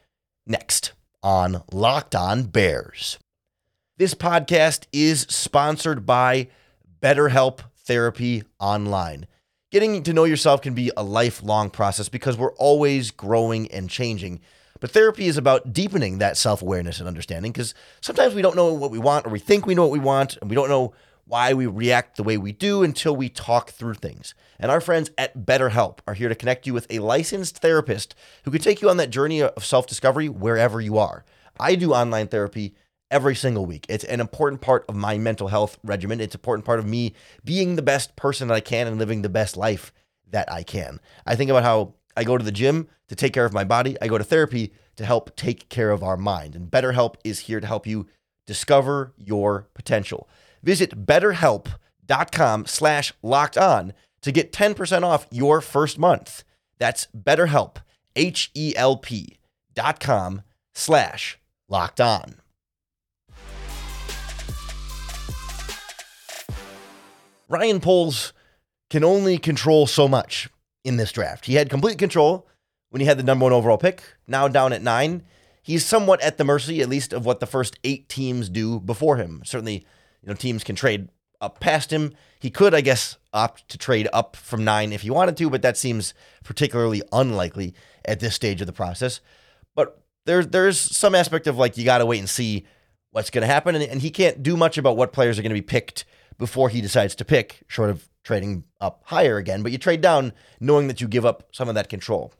next 0.48 0.94
on 1.22 1.62
Locked 1.72 2.16
On 2.16 2.44
Bears. 2.44 3.20
This 3.98 4.16
podcast 4.16 4.88
is 4.92 5.22
sponsored 5.30 6.06
by 6.06 6.48
BetterHelp 7.02 7.60
Therapy 7.78 8.44
Online. 8.60 9.28
Getting 9.72 10.04
to 10.04 10.12
know 10.12 10.26
yourself 10.26 10.62
can 10.62 10.74
be 10.74 10.92
a 10.98 11.04
lifelong 11.04 11.70
process 11.70 12.10
because 12.10 12.36
we're 12.36 12.54
always 12.56 13.10
growing 13.10 13.72
and 13.72 13.90
changing. 13.90 14.42
But 14.82 14.92
therapy 14.92 15.28
is 15.28 15.38
about 15.38 15.72
deepening 15.72 16.18
that 16.18 16.36
self 16.36 16.62
awareness 16.62 17.00
and 17.00 17.08
understanding 17.08 17.54
because 17.54 17.74
sometimes 18.02 18.36
we 18.36 18.42
don't 18.42 18.58
know 18.58 18.74
what 18.74 18.92
we 18.92 19.00
want 19.00 19.26
or 19.26 19.30
we 19.30 19.40
think 19.40 19.66
we 19.66 19.74
know 19.74 19.84
what 19.84 19.92
we 19.92 20.00
want 20.00 20.36
and 20.42 20.50
we 20.50 20.58
don't 20.58 20.68
know 20.68 20.94
why 21.26 21.54
we 21.54 21.68
react 21.68 22.18
the 22.18 22.24
way 22.24 22.38
we 22.38 22.52
do 22.52 22.84
until 22.84 23.16
we 23.16 23.30
talk 23.30 23.70
through 23.70 23.94
things. 23.94 24.34
And 24.60 24.70
our 24.70 24.82
friends 24.82 25.10
at 25.18 25.46
BetterHelp 25.46 26.00
are 26.06 26.16
here 26.16 26.28
to 26.28 26.36
connect 26.36 26.68
you 26.68 26.74
with 26.74 26.88
a 26.90 27.00
licensed 27.00 27.60
therapist 27.60 28.14
who 28.44 28.52
can 28.52 28.60
take 28.60 28.82
you 28.82 28.90
on 28.90 28.98
that 28.98 29.10
journey 29.10 29.42
of 29.42 29.64
self 29.64 29.88
discovery 29.88 30.28
wherever 30.28 30.82
you 30.82 30.98
are. 30.98 31.24
I 31.58 31.76
do 31.76 31.94
online 31.94 32.28
therapy 32.28 32.76
every 33.12 33.36
single 33.36 33.66
week. 33.66 33.86
It's 33.90 34.04
an 34.06 34.20
important 34.20 34.62
part 34.62 34.86
of 34.90 34.96
my 34.96 35.18
mental 35.18 35.50
health 35.50 35.78
regimen. 35.84 36.20
It's 36.20 36.34
an 36.34 36.40
important 36.40 36.66
part 36.66 36.80
of 36.80 36.88
me 36.88 37.14
being 37.44 37.76
the 37.76 37.82
best 37.82 38.16
person 38.16 38.48
that 38.48 38.56
I 38.56 38.62
can 38.62 38.88
and 38.88 38.98
living 38.98 39.22
the 39.22 39.30
best 39.30 39.58
life 39.58 39.94
that 40.30 40.52
I 40.52 40.64
can. 40.64 41.00
I 41.26 41.36
think 41.36 41.52
about 41.52 41.64
how 41.64 41.94
I 42.16 42.24
go 42.24 42.38
to 42.38 42.44
the 42.44 42.52
gym 42.52 42.88
to 43.10 43.16
take 43.16 43.34
care 43.34 43.46
of 43.46 43.54
my 43.54 43.64
body. 43.64 43.98
I 44.02 44.08
go 44.08 44.18
to 44.18 44.24
therapy 44.24 44.74
to 44.96 45.06
help 45.06 45.36
take 45.36 45.70
care 45.70 45.92
of 45.92 46.04
our 46.04 46.18
mind. 46.18 46.56
And 46.56 46.72
BetterHelp 46.72 47.16
is 47.24 47.42
here 47.42 47.60
to 47.60 47.68
help 47.68 47.86
you 47.86 48.08
discover 48.48 49.14
your 49.18 49.68
potential. 49.74 50.28
Visit 50.64 51.06
betterhelp.com 51.06 52.66
slash 52.66 53.14
locked 53.22 53.58
on 53.58 53.94
to 54.22 54.32
get 54.32 54.52
10% 54.52 55.04
off 55.04 55.28
your 55.32 55.62
first 55.62 55.98
month. 55.98 56.44
That's 56.78 57.08
betterhelp, 57.16 57.78
H-E-L-P 58.16 59.38
dot 59.74 60.00
com 60.00 60.42
slash 60.74 61.40
locked 61.70 62.02
on. 62.02 62.36
Ryan 67.52 67.82
Poles 67.82 68.32
can 68.90 69.04
only 69.04 69.38
control 69.38 69.86
so 69.86 70.08
much 70.08 70.50
in 70.84 70.98
this 70.98 71.12
draft. 71.12 71.46
He 71.46 71.56
had 71.56 71.70
complete 71.70 71.98
control 71.98 72.48
when 72.90 73.02
he 73.02 73.06
had 73.08 73.18
the 73.18 73.24
number 73.24 73.44
one 73.44 73.54
overall 73.54 73.78
pick. 73.78 74.04
Now 74.26 74.48
down 74.48 74.72
at 74.74 74.82
nine, 74.82 75.24
he's 75.62 75.86
somewhat 75.86 76.22
at 76.22 76.38
the 76.38 76.46
mercy, 76.46 76.82
at 76.82 76.90
least, 76.90 77.12
of 77.12 77.26
what 77.26 77.42
the 77.42 77.46
first 77.46 77.78
eight 77.84 78.08
teams 78.08 78.50
do 78.50 78.80
before 78.80 79.18
him. 79.18 79.42
Certainly, 79.44 79.86
you 80.22 80.30
know, 80.30 80.34
teams 80.34 80.64
can 80.64 80.76
trade 80.76 81.10
up 81.42 81.60
past 81.60 81.92
him. 81.92 82.14
He 82.40 82.50
could, 82.50 82.74
I 82.74 82.82
guess, 82.82 83.18
opt 83.34 83.68
to 83.70 83.78
trade 83.78 84.08
up 84.14 84.36
from 84.38 84.64
nine 84.64 84.94
if 84.94 85.02
he 85.02 85.10
wanted 85.10 85.36
to, 85.38 85.50
but 85.50 85.62
that 85.62 85.78
seems 85.78 86.14
particularly 86.44 87.02
unlikely 87.12 87.74
at 88.06 88.22
this 88.22 88.36
stage 88.36 88.62
of 88.62 88.68
the 88.68 88.74
process. 88.74 89.20
But 89.76 90.02
there's 90.26 90.48
there's 90.48 90.80
some 90.80 91.16
aspect 91.16 91.48
of 91.48 91.58
like 91.58 91.78
you 91.78 91.84
got 91.84 91.98
to 91.98 92.06
wait 92.06 92.20
and 92.20 92.30
see 92.30 92.66
what's 93.12 93.30
going 93.30 93.42
to 93.42 93.54
happen, 93.54 93.76
and, 93.76 93.84
and 93.84 94.02
he 94.02 94.10
can't 94.10 94.42
do 94.42 94.56
much 94.56 94.78
about 94.78 94.96
what 94.96 95.12
players 95.12 95.38
are 95.38 95.42
going 95.42 95.50
to 95.50 95.54
be 95.56 95.62
picked 95.62 96.06
before 96.38 96.70
he 96.70 96.82
decides 96.82 97.16
to 97.16 97.26
pick, 97.26 97.64
short 97.68 97.90
of 97.90 98.10
trading 98.24 98.66
up 98.80 99.02
higher 99.06 99.38
again. 99.38 99.64
But 99.64 99.72
you 99.72 99.78
trade 99.78 100.02
down 100.02 100.34
knowing 100.60 100.88
that 100.88 101.02
you 101.02 101.08
give 101.08 101.26
up 101.26 101.48
some 101.52 101.70
of 101.70 101.76
that 101.76 101.90
control. 101.90 102.34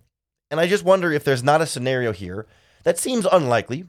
And 0.50 0.60
I 0.60 0.68
just 0.68 0.84
wonder 0.84 1.12
if 1.12 1.24
there's 1.24 1.44
not 1.44 1.62
a 1.62 1.66
scenario 1.66 2.12
here 2.12 2.46
that 2.84 3.00
seems 3.00 3.26
unlikely, 3.32 3.86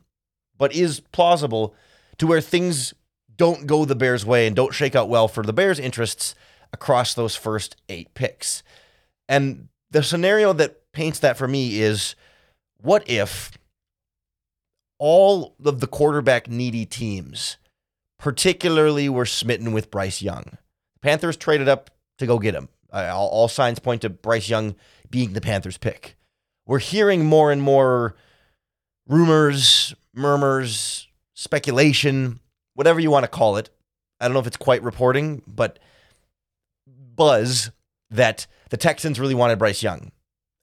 but 0.57 0.75
is 0.75 1.01
plausible 1.01 1.75
to 2.19 2.27
where 2.27 2.41
things 2.41 2.95
don't 3.37 3.67
go 3.67 3.85
the 3.85 3.97
Bears' 3.97 4.27
way 4.27 4.47
and 4.47 4.55
don't 4.55 4.75
shake 4.75 4.95
out 4.95 5.09
well 5.09 5.29
for 5.29 5.43
the 5.43 5.53
Bears' 5.53 5.79
interests 5.79 6.35
across 6.73 7.15
those 7.15 7.35
first 7.35 7.77
eight 7.89 8.15
picks. 8.15 8.63
And 9.29 9.69
the 9.91 10.03
scenario 10.03 10.53
that 10.55 10.93
paints 10.93 11.19
that 11.21 11.37
for 11.37 11.49
me 11.49 11.81
is 11.81 12.15
what 12.81 13.09
if 13.09 13.51
all 14.99 15.57
of 15.65 15.81
the 15.81 15.87
quarterback 15.87 16.49
needy 16.49 16.87
teams 16.87 17.57
particularly 18.23 19.09
were 19.09 19.27
smitten 19.27 19.73
with 19.73 19.91
Bryce 19.91 20.23
Young. 20.23 20.57
Panthers 21.01 21.37
traded 21.37 21.69
up 21.69 21.91
to 22.19 22.27
go 22.27 22.39
get 22.39 22.55
him. 22.55 22.69
Uh, 22.93 23.11
all, 23.13 23.27
all 23.29 23.49
signs 23.49 23.81
point 23.81 24.03
to 24.03 24.09
Bryce 24.09 24.49
Young 24.49 24.77
being 25.11 25.33
the 25.33 25.41
Panthers 25.41 25.77
pick. 25.77 26.17
We're 26.65 26.79
hearing 26.79 27.27
more 27.27 27.51
and 27.51 27.61
more 27.61 28.15
rumors, 29.09 29.93
murmurs, 30.15 31.09
speculation, 31.35 32.39
whatever 32.75 33.01
you 33.01 33.11
want 33.11 33.25
to 33.25 33.29
call 33.29 33.57
it. 33.57 33.71
I 34.21 34.27
don't 34.27 34.35
know 34.35 34.41
if 34.41 34.47
it's 34.47 34.57
quite 34.57 34.85
reporting, 34.85 35.43
but 35.45 35.81
buzz 36.87 37.73
that 38.09 38.47
the 38.71 38.77
Texans 38.77 39.19
really 39.19 39.35
wanted 39.35 39.59
Bryce 39.59 39.83
Young 39.83 40.13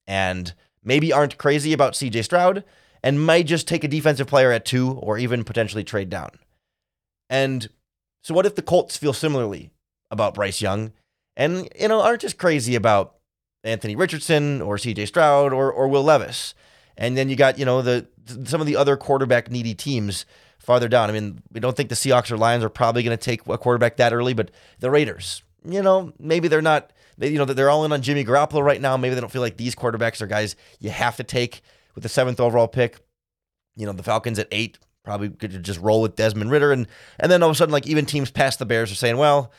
and 0.08 0.54
maybe 0.82 1.12
aren't 1.12 1.38
crazy 1.38 1.74
about 1.74 1.92
CJ 1.92 2.24
Stroud 2.24 2.64
and 3.04 3.22
might 3.22 3.48
just 3.48 3.68
take 3.68 3.84
a 3.84 3.90
defensive 3.90 4.28
player 4.28 4.54
at 4.54 4.64
two 4.64 4.92
or 4.92 5.18
even 5.18 5.44
potentially 5.44 5.84
trade 5.84 6.10
down. 6.10 6.30
And 7.30 7.70
so, 8.24 8.34
what 8.34 8.46
if 8.46 8.56
the 8.56 8.62
Colts 8.62 8.98
feel 8.98 9.14
similarly 9.14 9.72
about 10.12 10.34
Bryce 10.34 10.62
Young 10.62 10.92
and, 11.38 11.70
you 11.80 11.88
know, 11.88 12.02
aren't 12.02 12.22
just 12.22 12.38
crazy 12.38 12.76
about 12.76 13.16
Anthony 13.64 13.96
Richardson 13.96 14.62
or 14.62 14.78
CJ 14.78 15.08
Stroud 15.08 15.54
or, 15.54 15.72
or 15.72 15.88
Will 15.88 16.04
Levis? 16.04 16.54
And 16.98 17.16
then 17.16 17.30
you 17.30 17.36
got, 17.36 17.58
you 17.58 17.66
know, 17.66 17.82
the 17.82 18.08
some 18.46 18.62
of 18.62 18.68
the 18.68 18.76
other 18.76 18.98
quarterback 18.98 19.50
needy 19.50 19.74
teams 19.74 20.26
farther 20.60 20.88
down. 20.88 21.10
I 21.10 21.14
mean, 21.14 21.42
we 21.52 21.60
don't 21.60 21.76
think 21.76 21.90
the 21.90 21.96
Seahawks 21.96 22.32
or 22.32 22.38
Lions 22.38 22.64
are 22.64 22.70
probably 22.70 23.04
going 23.04 23.18
to 23.18 23.24
take 23.24 23.48
a 23.48 23.58
quarterback 23.58 23.98
that 23.98 24.14
early, 24.14 24.34
but 24.34 24.52
the 24.80 24.92
Raiders, 24.92 25.42
you 25.66 25.82
know, 25.82 26.14
maybe 26.20 26.48
they're 26.48 26.62
not, 26.62 26.92
they, 27.18 27.30
you 27.30 27.38
know, 27.38 27.46
they're 27.46 27.70
all 27.70 27.86
in 27.86 27.92
on 27.92 28.02
Jimmy 28.02 28.26
Garoppolo 28.26 28.64
right 28.64 28.82
now. 28.82 28.98
Maybe 28.98 29.16
they 29.16 29.22
don't 29.22 29.32
feel 29.32 29.42
like 29.42 29.58
these 29.58 29.76
quarterbacks 29.76 30.22
are 30.22 30.28
guys 30.28 30.56
you 30.80 30.90
have 30.90 31.16
to 31.18 31.24
take 31.24 31.62
with 31.96 32.04
the 32.04 32.10
seventh 32.10 32.40
overall 32.40 32.68
pick. 32.68 33.00
You 33.76 33.86
know, 33.86 33.94
the 33.94 34.04
Falcons 34.04 34.38
at 34.38 34.48
eight 34.52 34.78
probably 35.04 35.30
could 35.30 35.64
just 35.64 35.80
roll 35.80 36.02
with 36.02 36.16
Desmond 36.16 36.52
Ridder. 36.52 36.72
And, 36.72 36.88
and 37.20 37.32
then 37.32 37.44
all 37.44 37.50
of 37.50 37.56
a 37.56 37.58
sudden, 37.58 37.72
like 37.72 37.88
even 37.88 38.06
teams 38.06 38.32
past 38.32 38.60
the 38.60 38.66
Bears 38.66 38.92
are 38.92 38.96
saying, 38.96 39.18
well, 39.18 39.52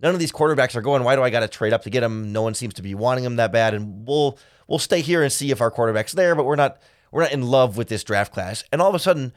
none 0.00 0.14
of 0.14 0.20
these 0.20 0.32
quarterbacks 0.32 0.76
are 0.76 0.82
going. 0.82 1.04
Why 1.04 1.16
do 1.16 1.22
I 1.22 1.30
got 1.30 1.40
to 1.40 1.48
trade 1.48 1.72
up 1.72 1.82
to 1.82 1.90
get 1.90 2.00
them? 2.00 2.32
No 2.32 2.42
one 2.42 2.54
seems 2.54 2.74
to 2.74 2.82
be 2.82 2.94
wanting 2.94 3.24
them 3.24 3.36
that 3.36 3.52
bad. 3.52 3.74
And 3.74 4.06
we'll, 4.06 4.38
we'll 4.66 4.78
stay 4.78 5.00
here 5.00 5.22
and 5.22 5.32
see 5.32 5.50
if 5.50 5.60
our 5.60 5.70
quarterback's 5.70 6.12
there, 6.12 6.34
but 6.34 6.44
we're 6.44 6.56
not, 6.56 6.80
we're 7.10 7.22
not 7.22 7.32
in 7.32 7.42
love 7.42 7.76
with 7.76 7.88
this 7.88 8.04
draft 8.04 8.32
class. 8.32 8.64
And 8.72 8.82
all 8.82 8.88
of 8.88 8.94
a 8.94 8.98
sudden, 8.98 9.32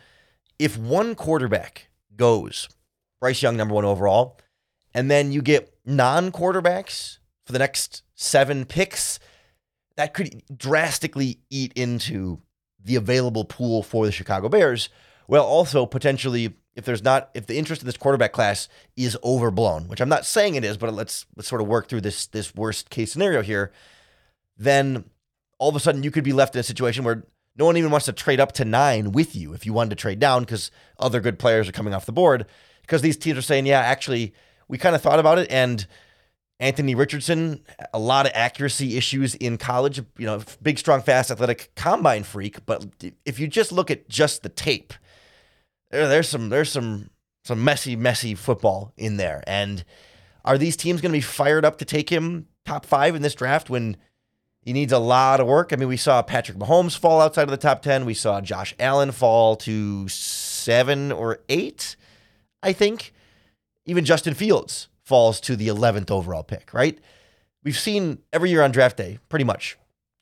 if 0.59 0.77
one 0.77 1.15
quarterback 1.15 1.89
goes, 2.15 2.69
Bryce 3.19 3.41
Young, 3.41 3.57
number 3.57 3.73
one 3.73 3.85
overall, 3.85 4.39
and 4.93 5.09
then 5.09 5.31
you 5.31 5.41
get 5.41 5.73
non 5.85 6.31
quarterbacks 6.31 7.19
for 7.45 7.53
the 7.53 7.59
next 7.59 8.03
seven 8.15 8.65
picks, 8.65 9.19
that 9.95 10.13
could 10.13 10.43
drastically 10.55 11.39
eat 11.49 11.73
into 11.75 12.41
the 12.83 12.95
available 12.95 13.45
pool 13.45 13.83
for 13.83 14.05
the 14.05 14.11
Chicago 14.11 14.49
Bears. 14.49 14.89
Well, 15.27 15.45
also 15.45 15.85
potentially, 15.85 16.55
if 16.75 16.85
there's 16.85 17.03
not, 17.03 17.29
if 17.33 17.47
the 17.47 17.57
interest 17.57 17.81
in 17.81 17.85
this 17.85 17.97
quarterback 17.97 18.33
class 18.33 18.67
is 18.95 19.17
overblown, 19.23 19.87
which 19.87 20.01
I'm 20.01 20.09
not 20.09 20.25
saying 20.25 20.55
it 20.55 20.63
is, 20.63 20.77
but 20.77 20.93
let's 20.93 21.25
let's 21.35 21.47
sort 21.47 21.61
of 21.61 21.67
work 21.67 21.87
through 21.87 22.01
this 22.01 22.27
this 22.27 22.53
worst 22.55 22.89
case 22.89 23.11
scenario 23.11 23.41
here, 23.41 23.71
then 24.57 25.05
all 25.57 25.69
of 25.69 25.75
a 25.75 25.79
sudden 25.79 26.03
you 26.03 26.11
could 26.11 26.23
be 26.23 26.33
left 26.33 26.55
in 26.55 26.59
a 26.59 26.63
situation 26.63 27.03
where 27.03 27.23
no 27.55 27.65
one 27.65 27.77
even 27.77 27.91
wants 27.91 28.05
to 28.05 28.13
trade 28.13 28.39
up 28.39 28.53
to 28.53 28.65
nine 28.65 29.11
with 29.11 29.35
you 29.35 29.53
if 29.53 29.65
you 29.65 29.73
wanted 29.73 29.91
to 29.91 29.95
trade 29.95 30.19
down 30.19 30.43
because 30.43 30.71
other 30.99 31.19
good 31.19 31.37
players 31.37 31.67
are 31.67 31.73
coming 31.73 31.93
off 31.93 32.05
the 32.05 32.11
board. 32.11 32.45
Because 32.81 33.01
these 33.01 33.17
teams 33.17 33.37
are 33.37 33.43
saying, 33.43 33.65
yeah, 33.65 33.79
actually, 33.79 34.33
we 34.67 34.77
kind 34.77 34.95
of 34.95 35.01
thought 35.01 35.19
about 35.19 35.37
it. 35.37 35.51
And 35.51 35.85
Anthony 36.59 36.95
Richardson, 36.95 37.63
a 37.93 37.99
lot 37.99 38.25
of 38.25 38.31
accuracy 38.35 38.97
issues 38.97 39.35
in 39.35 39.57
college, 39.57 39.97
you 40.17 40.25
know, 40.25 40.41
big, 40.61 40.77
strong, 40.77 41.01
fast, 41.01 41.31
athletic 41.31 41.71
combine 41.75 42.23
freak. 42.23 42.65
But 42.65 42.85
if 43.25 43.39
you 43.39 43.47
just 43.47 43.71
look 43.71 43.91
at 43.91 44.07
just 44.07 44.43
the 44.43 44.49
tape, 44.49 44.93
there, 45.91 46.07
there's 46.07 46.29
some 46.29 46.49
there's 46.49 46.71
some 46.71 47.09
some 47.43 47.63
messy, 47.63 47.95
messy 47.95 48.35
football 48.35 48.93
in 48.97 49.17
there. 49.17 49.43
And 49.47 49.83
are 50.45 50.57
these 50.57 50.77
teams 50.77 51.01
going 51.01 51.11
to 51.11 51.17
be 51.17 51.21
fired 51.21 51.65
up 51.65 51.77
to 51.79 51.85
take 51.85 52.09
him 52.09 52.47
top 52.65 52.85
five 52.85 53.15
in 53.15 53.21
this 53.21 53.35
draft 53.35 53.69
when 53.69 53.97
he 54.61 54.73
needs 54.73 54.93
a 54.93 54.99
lot 54.99 55.39
of 55.39 55.47
work. 55.47 55.73
I 55.73 55.75
mean, 55.75 55.87
we 55.87 55.97
saw 55.97 56.21
Patrick 56.21 56.57
Mahomes 56.57 56.97
fall 56.97 57.19
outside 57.19 57.43
of 57.43 57.49
the 57.49 57.57
top 57.57 57.81
10. 57.81 58.05
We 58.05 58.13
saw 58.13 58.41
Josh 58.41 58.75
Allen 58.79 59.11
fall 59.11 59.55
to 59.57 60.07
seven 60.07 61.11
or 61.11 61.39
eight, 61.49 61.95
I 62.61 62.73
think. 62.73 63.13
Even 63.85 64.05
Justin 64.05 64.35
Fields 64.35 64.87
falls 65.03 65.41
to 65.41 65.55
the 65.55 65.67
11th 65.67 66.11
overall 66.11 66.43
pick, 66.43 66.71
right? 66.73 66.99
We've 67.63 67.77
seen 67.77 68.19
every 68.31 68.51
year 68.51 68.61
on 68.61 68.71
draft 68.71 68.97
day, 68.97 69.17
pretty 69.29 69.45
much, 69.45 69.77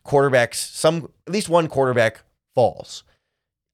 quarterbacks, 0.05 0.55
some 0.55 1.09
at 1.27 1.33
least 1.33 1.49
one 1.49 1.67
quarterback 1.67 2.21
falls. 2.55 3.03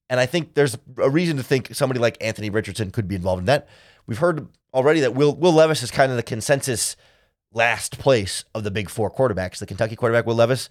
And 0.09 0.19
I 0.19 0.25
think 0.25 0.53
there's 0.53 0.77
a 0.97 1.09
reason 1.09 1.37
to 1.37 1.43
think 1.43 1.73
somebody 1.73 1.99
like 1.99 2.17
Anthony 2.21 2.49
Richardson 2.49 2.91
could 2.91 3.07
be 3.07 3.15
involved 3.15 3.39
in 3.39 3.45
that. 3.45 3.67
We've 4.05 4.19
heard 4.19 4.47
already 4.73 4.99
that 4.99 5.15
Will 5.15 5.35
Will 5.35 5.53
Levis 5.53 5.81
is 5.81 5.91
kind 5.91 6.11
of 6.11 6.17
the 6.17 6.23
consensus 6.23 6.95
last 7.53 7.97
place 7.97 8.43
of 8.53 8.63
the 8.63 8.71
big 8.71 8.89
four 8.89 9.09
quarterbacks. 9.09 9.57
The 9.57 9.65
Kentucky 9.65 9.95
quarterback, 9.95 10.25
Will 10.25 10.35
Levis, 10.35 10.69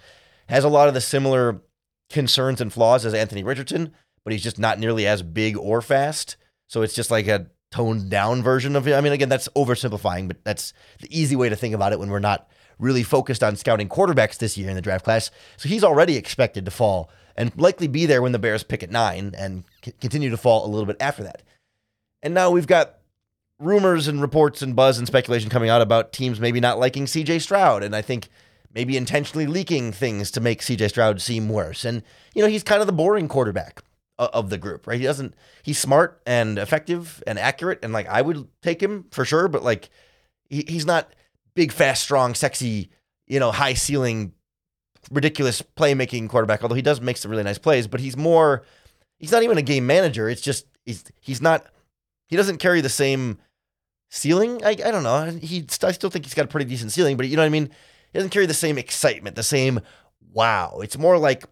has 0.48 0.62
a 0.64 0.68
lot 0.68 0.88
of 0.88 0.94
the 0.94 1.00
similar 1.00 1.62
concerns 2.10 2.60
and 2.60 2.72
flaws 2.72 3.04
as 3.04 3.14
Anthony 3.14 3.42
Richardson, 3.42 3.92
but 4.22 4.32
he's 4.32 4.42
just 4.42 4.58
not 4.58 4.78
nearly 4.78 5.06
as 5.06 5.22
big 5.22 5.56
or 5.56 5.80
fast. 5.82 6.36
So 6.68 6.82
it's 6.82 6.94
just 6.94 7.10
like 7.10 7.26
a 7.26 7.46
toned 7.70 8.10
down 8.10 8.42
version 8.42 8.76
of 8.76 8.86
it. 8.86 8.94
I 8.94 9.00
mean, 9.00 9.12
again, 9.12 9.28
that's 9.28 9.48
oversimplifying, 9.56 10.28
but 10.28 10.44
that's 10.44 10.72
the 11.00 11.18
easy 11.18 11.34
way 11.34 11.48
to 11.48 11.56
think 11.56 11.74
about 11.74 11.92
it 11.92 11.98
when 11.98 12.10
we're 12.10 12.20
not 12.20 12.48
really 12.78 13.02
focused 13.02 13.42
on 13.42 13.56
scouting 13.56 13.88
quarterbacks 13.88 14.38
this 14.38 14.56
year 14.56 14.68
in 14.68 14.76
the 14.76 14.82
draft 14.82 15.04
class. 15.04 15.30
So 15.56 15.68
he's 15.68 15.84
already 15.84 16.16
expected 16.16 16.64
to 16.66 16.70
fall 16.70 17.10
and 17.36 17.52
likely 17.56 17.88
be 17.88 18.06
there 18.06 18.22
when 18.22 18.32
the 18.32 18.38
Bears 18.38 18.62
pick 18.62 18.82
at 18.82 18.90
nine 18.90 19.34
and 19.36 19.64
c- 19.84 19.92
continue 20.00 20.30
to 20.30 20.36
fall 20.36 20.64
a 20.64 20.68
little 20.68 20.86
bit 20.86 20.96
after 21.00 21.22
that. 21.24 21.42
And 22.22 22.34
now 22.34 22.50
we've 22.50 22.66
got 22.66 22.98
rumors 23.58 24.08
and 24.08 24.20
reports 24.20 24.62
and 24.62 24.74
buzz 24.74 24.98
and 24.98 25.06
speculation 25.06 25.50
coming 25.50 25.70
out 25.70 25.82
about 25.82 26.12
teams 26.12 26.40
maybe 26.40 26.60
not 26.60 26.78
liking 26.78 27.04
CJ 27.06 27.40
Stroud. 27.40 27.82
And 27.82 27.94
I 27.94 28.02
think 28.02 28.28
maybe 28.72 28.96
intentionally 28.96 29.46
leaking 29.46 29.92
things 29.92 30.30
to 30.32 30.40
make 30.40 30.60
CJ 30.60 30.90
Stroud 30.90 31.20
seem 31.20 31.48
worse. 31.48 31.84
And, 31.84 32.02
you 32.34 32.42
know, 32.42 32.48
he's 32.48 32.62
kind 32.62 32.80
of 32.80 32.86
the 32.86 32.92
boring 32.92 33.28
quarterback 33.28 33.82
of 34.18 34.50
the 34.50 34.58
group, 34.58 34.86
right? 34.86 35.00
He 35.00 35.06
doesn't, 35.06 35.34
he's 35.62 35.78
smart 35.78 36.20
and 36.26 36.58
effective 36.58 37.22
and 37.26 37.38
accurate. 37.38 37.80
And 37.82 37.92
like, 37.92 38.08
I 38.08 38.22
would 38.22 38.48
take 38.62 38.82
him 38.82 39.06
for 39.10 39.24
sure, 39.24 39.48
but 39.48 39.62
like, 39.62 39.90
he, 40.48 40.64
he's 40.66 40.86
not 40.86 41.12
big, 41.54 41.72
fast, 41.72 42.02
strong, 42.02 42.34
sexy, 42.34 42.90
you 43.26 43.40
know, 43.40 43.50
high 43.50 43.74
ceiling, 43.74 44.32
ridiculous 45.10 45.62
playmaking 45.62 46.28
quarterback, 46.28 46.62
although 46.62 46.74
he 46.74 46.82
does 46.82 47.00
make 47.00 47.16
some 47.16 47.30
really 47.30 47.42
nice 47.42 47.58
plays, 47.58 47.86
but 47.86 48.00
he's 48.00 48.16
more, 48.16 48.64
he's 49.18 49.32
not 49.32 49.42
even 49.42 49.58
a 49.58 49.62
game 49.62 49.86
manager. 49.86 50.28
It's 50.28 50.40
just, 50.40 50.66
he's, 50.84 51.04
he's 51.20 51.40
not, 51.40 51.66
he 52.26 52.36
doesn't 52.36 52.58
carry 52.58 52.80
the 52.80 52.88
same 52.88 53.38
ceiling. 54.14 54.64
I, 54.64 54.70
I 54.70 54.90
don't 54.90 55.02
know. 55.02 55.24
He 55.24 55.66
I 55.82 55.92
still 55.92 56.10
think 56.10 56.24
he's 56.24 56.34
got 56.34 56.44
a 56.44 56.48
pretty 56.48 56.68
decent 56.68 56.92
ceiling, 56.92 57.16
but 57.16 57.26
you 57.28 57.36
know 57.36 57.42
what 57.42 57.46
I 57.46 57.50
mean. 57.50 57.70
He 58.12 58.18
doesn't 58.18 58.30
carry 58.30 58.46
the 58.46 58.54
same 58.54 58.78
excitement, 58.78 59.34
the 59.34 59.42
same 59.42 59.80
wow. 60.32 60.78
It's 60.82 60.96
more 60.96 61.18
like 61.18 61.44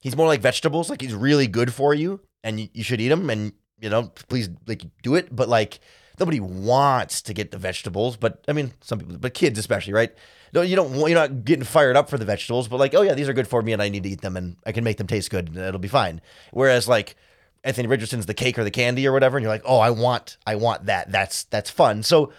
he's 0.00 0.16
more 0.16 0.26
like 0.26 0.40
vegetables. 0.40 0.88
Like 0.88 1.02
he's 1.02 1.14
really 1.14 1.46
good 1.46 1.72
for 1.72 1.92
you, 1.92 2.20
and 2.42 2.58
you, 2.58 2.68
you 2.72 2.82
should 2.82 3.00
eat 3.00 3.08
them. 3.08 3.28
And 3.28 3.52
you 3.78 3.90
know, 3.90 4.10
please 4.28 4.48
like 4.66 4.84
do 5.02 5.14
it. 5.16 5.34
But 5.34 5.50
like 5.50 5.80
nobody 6.18 6.40
wants 6.40 7.20
to 7.22 7.34
get 7.34 7.50
the 7.50 7.58
vegetables. 7.58 8.16
But 8.16 8.42
I 8.48 8.54
mean, 8.54 8.72
some 8.80 8.98
people, 8.98 9.18
but 9.18 9.34
kids 9.34 9.58
especially, 9.58 9.92
right? 9.92 10.12
No, 10.52 10.60
you 10.62 10.76
don't. 10.76 10.94
You're 10.94 11.10
not 11.10 11.44
getting 11.44 11.64
fired 11.64 11.96
up 11.96 12.10
for 12.10 12.18
the 12.18 12.24
vegetables, 12.24 12.68
but 12.68 12.78
like, 12.78 12.94
oh 12.94 13.02
yeah, 13.02 13.14
these 13.14 13.28
are 13.28 13.32
good 13.32 13.48
for 13.48 13.62
me, 13.62 13.72
and 13.72 13.80
I 13.80 13.88
need 13.88 14.02
to 14.02 14.08
eat 14.08 14.20
them, 14.20 14.36
and 14.36 14.56
I 14.66 14.72
can 14.72 14.84
make 14.84 14.98
them 14.98 15.06
taste 15.06 15.30
good, 15.30 15.48
and 15.48 15.56
it'll 15.56 15.80
be 15.80 15.88
fine. 15.88 16.20
Whereas 16.50 16.86
like 16.86 17.16
Anthony 17.64 17.88
Richardson's 17.88 18.26
the 18.26 18.34
cake 18.34 18.58
or 18.58 18.64
the 18.64 18.70
candy 18.70 19.06
or 19.06 19.12
whatever, 19.12 19.36
and 19.36 19.42
you're 19.42 19.52
like, 19.52 19.62
oh, 19.64 19.78
I 19.78 19.90
want, 19.90 20.36
I 20.46 20.56
want 20.56 20.86
that. 20.86 21.10
That's 21.10 21.44
that's 21.44 21.70
fun. 21.70 22.02
So 22.02 22.32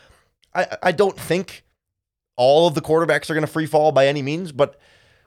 I 0.53 0.77
I 0.83 0.91
don't 0.91 1.19
think 1.19 1.63
all 2.35 2.67
of 2.67 2.75
the 2.75 2.81
quarterbacks 2.81 3.29
are 3.29 3.33
going 3.33 3.45
to 3.45 3.51
free 3.51 3.65
fall 3.65 3.91
by 3.91 4.07
any 4.07 4.21
means, 4.21 4.51
but 4.51 4.79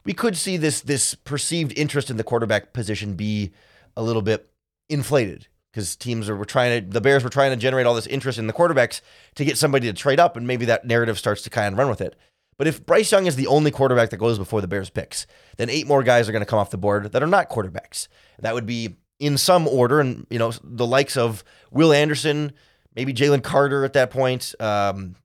we 0.04 0.12
could 0.12 0.36
see 0.36 0.56
this 0.56 0.80
this 0.80 1.14
perceived 1.14 1.76
interest 1.76 2.10
in 2.10 2.16
the 2.16 2.24
quarterback 2.24 2.72
position 2.72 3.14
be 3.14 3.52
a 3.96 4.02
little 4.02 4.22
bit 4.22 4.48
inflated 4.88 5.48
because 5.72 5.96
teams 5.96 6.28
are 6.28 6.36
were 6.36 6.44
trying 6.44 6.84
to 6.84 6.90
the 6.90 7.00
Bears 7.00 7.24
were 7.24 7.30
trying 7.30 7.50
to 7.50 7.56
generate 7.56 7.86
all 7.86 7.94
this 7.94 8.06
interest 8.06 8.38
in 8.38 8.46
the 8.46 8.52
quarterbacks 8.52 9.00
to 9.34 9.44
get 9.44 9.58
somebody 9.58 9.86
to 9.88 9.92
trade 9.92 10.20
up, 10.20 10.36
and 10.36 10.46
maybe 10.46 10.64
that 10.66 10.84
narrative 10.84 11.18
starts 11.18 11.42
to 11.42 11.50
kind 11.50 11.72
of 11.72 11.78
run 11.78 11.88
with 11.88 12.00
it. 12.00 12.16
But 12.58 12.66
if 12.66 12.84
Bryce 12.84 13.12
Young 13.12 13.26
is 13.26 13.36
the 13.36 13.46
only 13.48 13.70
quarterback 13.70 14.10
that 14.10 14.16
goes 14.16 14.38
before 14.38 14.60
the 14.60 14.68
Bears 14.68 14.90
picks, 14.90 15.26
then 15.58 15.68
eight 15.68 15.86
more 15.86 16.02
guys 16.02 16.28
are 16.28 16.32
going 16.32 16.40
to 16.40 16.46
come 16.46 16.58
off 16.58 16.70
the 16.70 16.78
board 16.78 17.12
that 17.12 17.22
are 17.22 17.26
not 17.26 17.50
quarterbacks. 17.50 18.08
That 18.38 18.54
would 18.54 18.66
be 18.66 18.96
in 19.18 19.38
some 19.38 19.66
order, 19.68 20.00
and 20.00 20.26
you 20.30 20.38
know 20.38 20.52
the 20.62 20.86
likes 20.86 21.16
of 21.16 21.44
Will 21.70 21.92
Anderson, 21.92 22.52
maybe 22.94 23.12
Jalen 23.12 23.42
Carter 23.42 23.84
at 23.84 23.92
that 23.94 24.10
point, 24.10 24.54
um, 24.60 25.16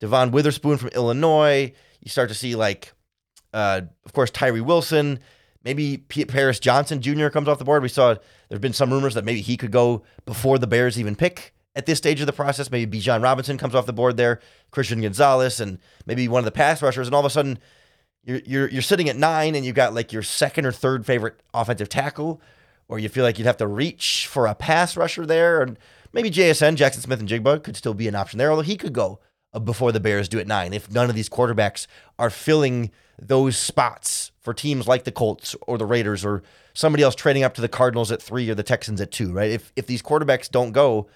Devon 0.00 0.30
Witherspoon 0.30 0.78
from 0.78 0.88
Illinois. 0.90 1.72
You 2.00 2.10
start 2.10 2.28
to 2.28 2.34
see 2.34 2.54
like, 2.54 2.92
uh, 3.52 3.82
of 4.04 4.12
course, 4.12 4.30
Tyree 4.30 4.60
Wilson. 4.60 5.20
Maybe 5.62 5.98
Paris 5.98 6.58
Johnson 6.58 7.02
Jr. 7.02 7.28
comes 7.28 7.46
off 7.46 7.58
the 7.58 7.66
board. 7.66 7.82
We 7.82 7.90
saw 7.90 8.14
there's 8.48 8.62
been 8.62 8.72
some 8.72 8.90
rumors 8.90 9.12
that 9.12 9.26
maybe 9.26 9.42
he 9.42 9.58
could 9.58 9.70
go 9.70 10.04
before 10.24 10.58
the 10.58 10.66
Bears 10.66 10.98
even 10.98 11.16
pick 11.16 11.52
at 11.74 11.86
this 11.86 11.98
stage 11.98 12.20
of 12.20 12.26
the 12.26 12.32
process. 12.32 12.70
Maybe 12.70 12.98
Bijan 12.98 13.22
Robinson 13.22 13.58
comes 13.58 13.74
off 13.74 13.86
the 13.86 13.92
board 13.92 14.16
there, 14.16 14.40
Christian 14.70 15.00
Gonzalez, 15.00 15.60
and 15.60 15.78
maybe 16.06 16.28
one 16.28 16.40
of 16.40 16.44
the 16.44 16.50
pass 16.52 16.82
rushers. 16.82 17.06
And 17.08 17.14
all 17.14 17.20
of 17.20 17.26
a 17.26 17.30
sudden, 17.30 17.58
you're 18.24 18.40
you're 18.44 18.68
you're 18.68 18.82
sitting 18.82 19.08
at 19.08 19.16
nine, 19.16 19.54
and 19.54 19.64
you've 19.64 19.76
got 19.76 19.94
like 19.94 20.12
your 20.12 20.22
second 20.22 20.66
or 20.66 20.72
third 20.72 21.06
favorite 21.06 21.40
offensive 21.54 21.88
tackle 21.88 22.40
or 22.90 22.98
you 22.98 23.08
feel 23.08 23.22
like 23.22 23.38
you'd 23.38 23.46
have 23.46 23.56
to 23.56 23.68
reach 23.68 24.26
for 24.26 24.46
a 24.46 24.54
pass 24.54 24.96
rusher 24.96 25.24
there, 25.24 25.62
and 25.62 25.78
maybe 26.12 26.28
JSN, 26.28 26.74
Jackson 26.74 27.00
Smith-Njigba, 27.00 27.62
could 27.62 27.76
still 27.76 27.94
be 27.94 28.08
an 28.08 28.16
option 28.16 28.36
there, 28.36 28.50
although 28.50 28.62
he 28.62 28.76
could 28.76 28.92
go 28.92 29.20
before 29.64 29.92
the 29.92 30.00
Bears 30.00 30.28
do 30.28 30.40
at 30.40 30.48
nine. 30.48 30.72
If 30.72 30.90
none 30.90 31.08
of 31.08 31.14
these 31.14 31.28
quarterbacks 31.28 31.86
are 32.18 32.30
filling 32.30 32.90
those 33.16 33.56
spots 33.56 34.32
for 34.40 34.52
teams 34.52 34.88
like 34.88 35.04
the 35.04 35.12
Colts 35.12 35.54
or 35.68 35.78
the 35.78 35.86
Raiders 35.86 36.24
or 36.24 36.42
somebody 36.74 37.04
else 37.04 37.14
trading 37.14 37.44
up 37.44 37.54
to 37.54 37.60
the 37.60 37.68
Cardinals 37.68 38.10
at 38.10 38.20
three 38.20 38.50
or 38.50 38.56
the 38.56 38.64
Texans 38.64 39.00
at 39.00 39.12
two, 39.12 39.32
right? 39.32 39.50
If 39.52 39.72
if 39.76 39.86
these 39.86 40.02
quarterbacks 40.02 40.50
don't 40.50 40.72
go, 40.72 41.08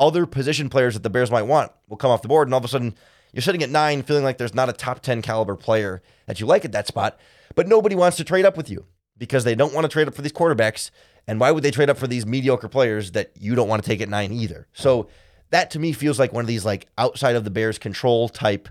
other 0.00 0.26
position 0.26 0.68
players 0.68 0.94
that 0.94 1.04
the 1.04 1.10
Bears 1.10 1.30
might 1.30 1.42
want 1.42 1.70
will 1.88 1.96
come 1.96 2.10
off 2.10 2.22
the 2.22 2.28
board, 2.28 2.48
and 2.48 2.54
all 2.54 2.58
of 2.58 2.64
a 2.64 2.68
sudden 2.68 2.96
you're 3.32 3.42
sitting 3.42 3.62
at 3.62 3.70
nine, 3.70 4.02
feeling 4.02 4.24
like 4.24 4.38
there's 4.38 4.54
not 4.54 4.68
a 4.68 4.72
top 4.72 5.00
ten 5.00 5.22
caliber 5.22 5.54
player 5.54 6.02
that 6.26 6.40
you 6.40 6.46
like 6.46 6.64
at 6.64 6.72
that 6.72 6.88
spot, 6.88 7.20
but 7.54 7.68
nobody 7.68 7.94
wants 7.94 8.16
to 8.16 8.24
trade 8.24 8.44
up 8.44 8.56
with 8.56 8.68
you 8.68 8.86
because 9.16 9.44
they 9.44 9.54
don't 9.54 9.74
want 9.74 9.84
to 9.84 9.88
trade 9.88 10.08
up 10.08 10.14
for 10.14 10.22
these 10.22 10.32
quarterbacks. 10.32 10.90
And 11.28 11.38
why 11.38 11.50
would 11.52 11.62
they 11.62 11.70
trade 11.70 11.90
up 11.90 11.98
for 11.98 12.08
these 12.08 12.26
mediocre 12.26 12.68
players 12.68 13.12
that 13.12 13.30
you 13.38 13.54
don't 13.54 13.68
want 13.68 13.84
to 13.84 13.88
take 13.88 14.00
at 14.00 14.08
nine 14.08 14.32
either? 14.32 14.66
So 14.72 15.08
that 15.50 15.70
to 15.72 15.78
me 15.78 15.92
feels 15.92 16.18
like 16.18 16.32
one 16.32 16.42
of 16.42 16.48
these 16.48 16.64
like 16.64 16.88
outside 16.98 17.36
of 17.36 17.44
the 17.44 17.50
Bears' 17.50 17.78
control 17.78 18.28
type 18.28 18.68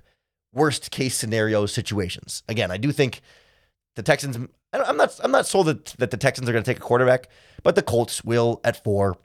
worst 0.52 0.92
case 0.92 1.16
scenario 1.16 1.66
situations. 1.68 2.44
Again, 2.50 2.72
I 2.72 2.78
do 2.78 2.92
think 2.92 3.22
the 3.96 4.04
Texans. 4.04 4.38
I'm 4.74 4.98
not. 4.98 5.20
I'm 5.24 5.32
not 5.32 5.46
sold 5.46 5.68
that, 5.68 5.86
that 6.00 6.12
the 6.12 6.18
Texans 6.18 6.50
are 6.50 6.52
going 6.52 6.64
to 6.64 6.70
take 6.70 6.78
a 6.78 6.86
quarterback, 6.86 7.28
but 7.64 7.76
the 7.76 7.82
Colts 7.82 8.24
will 8.24 8.62
at 8.64 8.84
four. 8.84 9.18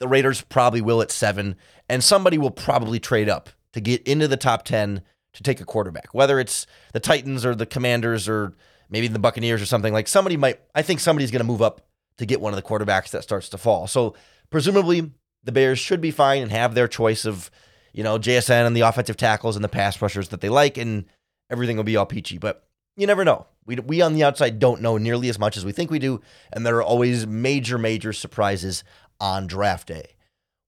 The 0.00 0.08
Raiders 0.08 0.42
probably 0.42 0.80
will 0.80 1.02
at 1.02 1.10
seven, 1.10 1.56
and 1.88 2.02
somebody 2.02 2.38
will 2.38 2.50
probably 2.50 2.98
trade 2.98 3.28
up 3.28 3.50
to 3.72 3.80
get 3.80 4.02
into 4.02 4.26
the 4.26 4.36
top 4.36 4.64
ten 4.64 5.02
to 5.32 5.42
take 5.42 5.60
a 5.60 5.64
quarterback. 5.64 6.12
Whether 6.12 6.40
it's 6.40 6.66
the 6.92 7.00
Titans 7.00 7.46
or 7.46 7.54
the 7.54 7.66
Commanders 7.66 8.28
or 8.28 8.54
maybe 8.88 9.06
the 9.06 9.18
Buccaneers 9.18 9.62
or 9.62 9.66
something 9.66 9.92
like 9.92 10.08
somebody 10.08 10.36
might. 10.36 10.60
I 10.74 10.82
think 10.82 10.98
somebody's 10.98 11.30
going 11.30 11.40
to 11.40 11.46
move 11.46 11.62
up 11.62 11.86
to 12.16 12.26
get 12.26 12.40
one 12.40 12.52
of 12.52 12.56
the 12.56 12.68
quarterbacks 12.68 13.10
that 13.10 13.22
starts 13.22 13.48
to 13.50 13.58
fall. 13.58 13.86
So 13.86 14.14
presumably 14.50 15.12
the 15.44 15.52
Bears 15.52 15.78
should 15.78 16.00
be 16.00 16.10
fine 16.10 16.42
and 16.42 16.50
have 16.50 16.74
their 16.74 16.88
choice 16.88 17.24
of 17.24 17.50
you 17.92 18.02
know, 18.02 18.18
JSN 18.18 18.66
and 18.66 18.76
the 18.76 18.82
offensive 18.82 19.16
tackles 19.16 19.56
and 19.56 19.64
the 19.64 19.68
pass 19.68 20.00
rushers 20.00 20.28
that 20.28 20.40
they 20.40 20.48
like, 20.48 20.78
and 20.78 21.06
everything 21.50 21.76
will 21.76 21.84
be 21.84 21.96
all 21.96 22.06
peachy. 22.06 22.38
But 22.38 22.64
you 22.96 23.06
never 23.06 23.24
know. 23.24 23.46
We, 23.66 23.76
we 23.76 24.02
on 24.02 24.14
the 24.14 24.24
outside 24.24 24.58
don't 24.58 24.80
know 24.80 24.96
nearly 24.96 25.28
as 25.28 25.38
much 25.38 25.56
as 25.56 25.64
we 25.64 25.72
think 25.72 25.90
we 25.90 25.98
do, 25.98 26.20
and 26.52 26.64
there 26.64 26.76
are 26.76 26.82
always 26.82 27.26
major, 27.26 27.78
major 27.78 28.12
surprises 28.12 28.84
on 29.20 29.46
draft 29.46 29.88
day. 29.88 30.14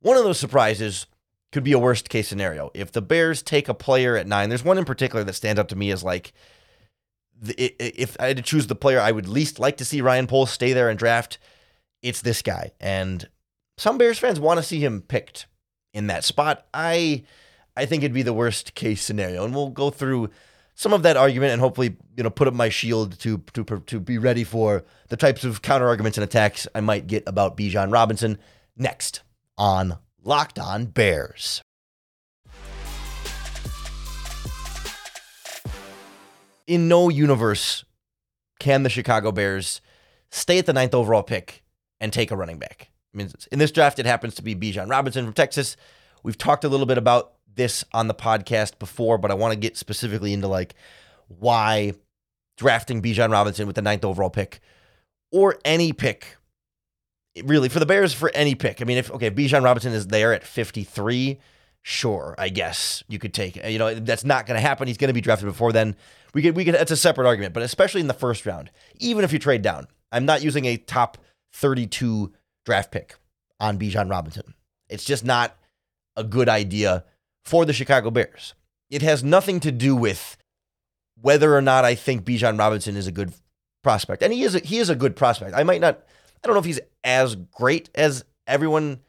One 0.00 0.16
of 0.16 0.24
those 0.24 0.38
surprises 0.38 1.06
could 1.52 1.64
be 1.64 1.72
a 1.72 1.78
worst 1.78 2.08
case 2.08 2.28
scenario. 2.28 2.70
If 2.74 2.92
the 2.92 3.02
Bears 3.02 3.42
take 3.42 3.68
a 3.68 3.74
player 3.74 4.16
at 4.16 4.26
nine, 4.26 4.48
there's 4.48 4.64
one 4.64 4.78
in 4.78 4.84
particular 4.84 5.24
that 5.24 5.34
stands 5.34 5.60
out 5.60 5.68
to 5.68 5.76
me 5.76 5.90
as 5.90 6.02
like, 6.02 6.32
if 7.44 8.16
I 8.20 8.28
had 8.28 8.36
to 8.36 8.42
choose 8.42 8.68
the 8.68 8.74
player 8.74 9.00
I 9.00 9.12
would 9.12 9.28
least 9.28 9.58
like 9.58 9.76
to 9.78 9.84
see 9.84 10.00
Ryan 10.00 10.26
Poles 10.26 10.50
stay 10.50 10.72
there 10.72 10.88
and 10.88 10.98
draft, 10.98 11.38
it's 12.00 12.22
this 12.22 12.42
guy. 12.42 12.72
And 12.80 13.28
some 13.76 13.98
Bears 13.98 14.18
fans 14.18 14.40
want 14.40 14.58
to 14.58 14.62
see 14.62 14.78
him 14.78 15.02
picked 15.02 15.46
in 15.92 16.06
that 16.06 16.24
spot. 16.24 16.66
I 16.72 17.24
I 17.76 17.86
think 17.86 18.02
it'd 18.02 18.14
be 18.14 18.22
the 18.22 18.32
worst 18.32 18.74
case 18.74 19.02
scenario, 19.02 19.44
and 19.44 19.54
we'll 19.54 19.70
go 19.70 19.90
through 19.90 20.30
some 20.74 20.92
of 20.92 21.02
that 21.02 21.16
argument 21.16 21.52
and 21.52 21.60
hopefully 21.60 21.96
you 22.16 22.22
know 22.22 22.30
put 22.30 22.48
up 22.48 22.54
my 22.54 22.68
shield 22.68 23.18
to 23.20 23.38
to 23.52 23.64
to 23.64 24.00
be 24.00 24.18
ready 24.18 24.44
for 24.44 24.84
the 25.08 25.16
types 25.16 25.44
of 25.44 25.62
counter 25.62 25.86
arguments 25.86 26.18
and 26.18 26.24
attacks 26.24 26.66
I 26.74 26.80
might 26.80 27.06
get 27.06 27.24
about 27.26 27.56
Bijan 27.56 27.92
Robinson 27.92 28.38
next 28.76 29.22
on 29.58 29.98
Locked 30.22 30.58
On 30.58 30.86
Bears. 30.86 31.62
In 36.66 36.88
no 36.88 37.08
universe 37.08 37.84
can 38.60 38.84
the 38.84 38.88
Chicago 38.88 39.32
Bears 39.32 39.80
stay 40.30 40.58
at 40.58 40.66
the 40.66 40.72
ninth 40.72 40.94
overall 40.94 41.24
pick 41.24 41.64
and 42.00 42.12
take 42.12 42.30
a 42.30 42.36
running 42.36 42.58
back. 42.58 42.90
I 43.12 43.18
mean, 43.18 43.30
in 43.50 43.58
this 43.58 43.72
draft, 43.72 43.98
it 43.98 44.06
happens 44.06 44.36
to 44.36 44.42
be 44.42 44.54
Bijan 44.54 44.88
Robinson 44.88 45.24
from 45.24 45.34
Texas. 45.34 45.76
We've 46.22 46.38
talked 46.38 46.64
a 46.64 46.68
little 46.68 46.86
bit 46.86 46.98
about 46.98 47.32
this 47.54 47.84
on 47.92 48.08
the 48.08 48.14
podcast 48.14 48.78
before, 48.78 49.18
but 49.18 49.30
I 49.30 49.34
want 49.34 49.52
to 49.52 49.58
get 49.58 49.76
specifically 49.76 50.32
into 50.32 50.48
like 50.48 50.74
why 51.28 51.94
drafting 52.56 53.02
Bijan 53.02 53.30
Robinson 53.30 53.66
with 53.66 53.76
the 53.76 53.82
ninth 53.82 54.04
overall 54.04 54.30
pick 54.30 54.60
or 55.30 55.58
any 55.64 55.92
pick, 55.92 56.36
really 57.44 57.68
for 57.68 57.80
the 57.80 57.86
Bears 57.86 58.12
for 58.12 58.30
any 58.34 58.54
pick. 58.54 58.80
I 58.80 58.84
mean, 58.84 58.98
if 58.98 59.10
okay, 59.10 59.30
Bijan 59.30 59.64
Robinson 59.64 59.92
is 59.92 60.06
there 60.08 60.32
at 60.32 60.44
53, 60.44 61.38
sure, 61.82 62.34
I 62.38 62.48
guess 62.48 63.02
you 63.08 63.18
could 63.18 63.34
take. 63.34 63.56
You 63.56 63.78
know, 63.78 63.94
that's 63.94 64.24
not 64.24 64.46
going 64.46 64.56
to 64.56 64.66
happen. 64.66 64.88
He's 64.88 64.98
going 64.98 65.08
to 65.08 65.14
be 65.14 65.20
drafted 65.20 65.46
before 65.46 65.72
then. 65.72 65.96
We 66.34 66.42
could 66.42 66.56
we 66.56 66.64
could. 66.64 66.74
that's 66.74 66.90
a 66.90 66.96
separate 66.96 67.26
argument, 67.26 67.54
but 67.54 67.62
especially 67.62 68.00
in 68.00 68.06
the 68.06 68.14
first 68.14 68.46
round, 68.46 68.70
even 68.98 69.24
if 69.24 69.32
you 69.32 69.38
trade 69.38 69.62
down, 69.62 69.86
I'm 70.10 70.24
not 70.24 70.42
using 70.42 70.64
a 70.66 70.76
top 70.76 71.18
32 71.54 72.32
draft 72.64 72.90
pick 72.90 73.16
on 73.60 73.78
Bijan 73.78 74.10
Robinson. 74.10 74.54
It's 74.88 75.04
just 75.04 75.24
not 75.24 75.56
a 76.16 76.24
good 76.24 76.48
idea 76.48 77.04
for 77.44 77.64
the 77.64 77.72
Chicago 77.72 78.10
Bears. 78.10 78.54
It 78.90 79.02
has 79.02 79.24
nothing 79.24 79.60
to 79.60 79.72
do 79.72 79.96
with 79.96 80.36
whether 81.20 81.56
or 81.56 81.62
not 81.62 81.84
I 81.84 81.94
think 81.94 82.24
Bijan 82.24 82.58
Robinson 82.58 82.96
is 82.96 83.06
a 83.06 83.12
good 83.12 83.32
prospect. 83.82 84.22
And 84.22 84.32
he 84.32 84.42
is 84.42 84.54
a, 84.54 84.58
he 84.60 84.78
is 84.78 84.90
a 84.90 84.96
good 84.96 85.16
prospect. 85.16 85.54
I 85.54 85.62
might 85.62 85.80
not 85.80 86.02
I 86.42 86.46
don't 86.46 86.54
know 86.54 86.60
if 86.60 86.66
he's 86.66 86.80
as 87.04 87.36
great 87.36 87.88
as 87.94 88.24
everyone 88.46 89.00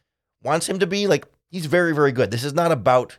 wants 0.44 0.70
him 0.70 0.80
to 0.80 0.88
be. 0.88 1.08
Like 1.08 1.26
he's 1.50 1.66
very 1.66 1.94
very 1.94 2.12
good. 2.12 2.32
This 2.32 2.44
is 2.44 2.54
not 2.54 2.72
about 2.72 3.18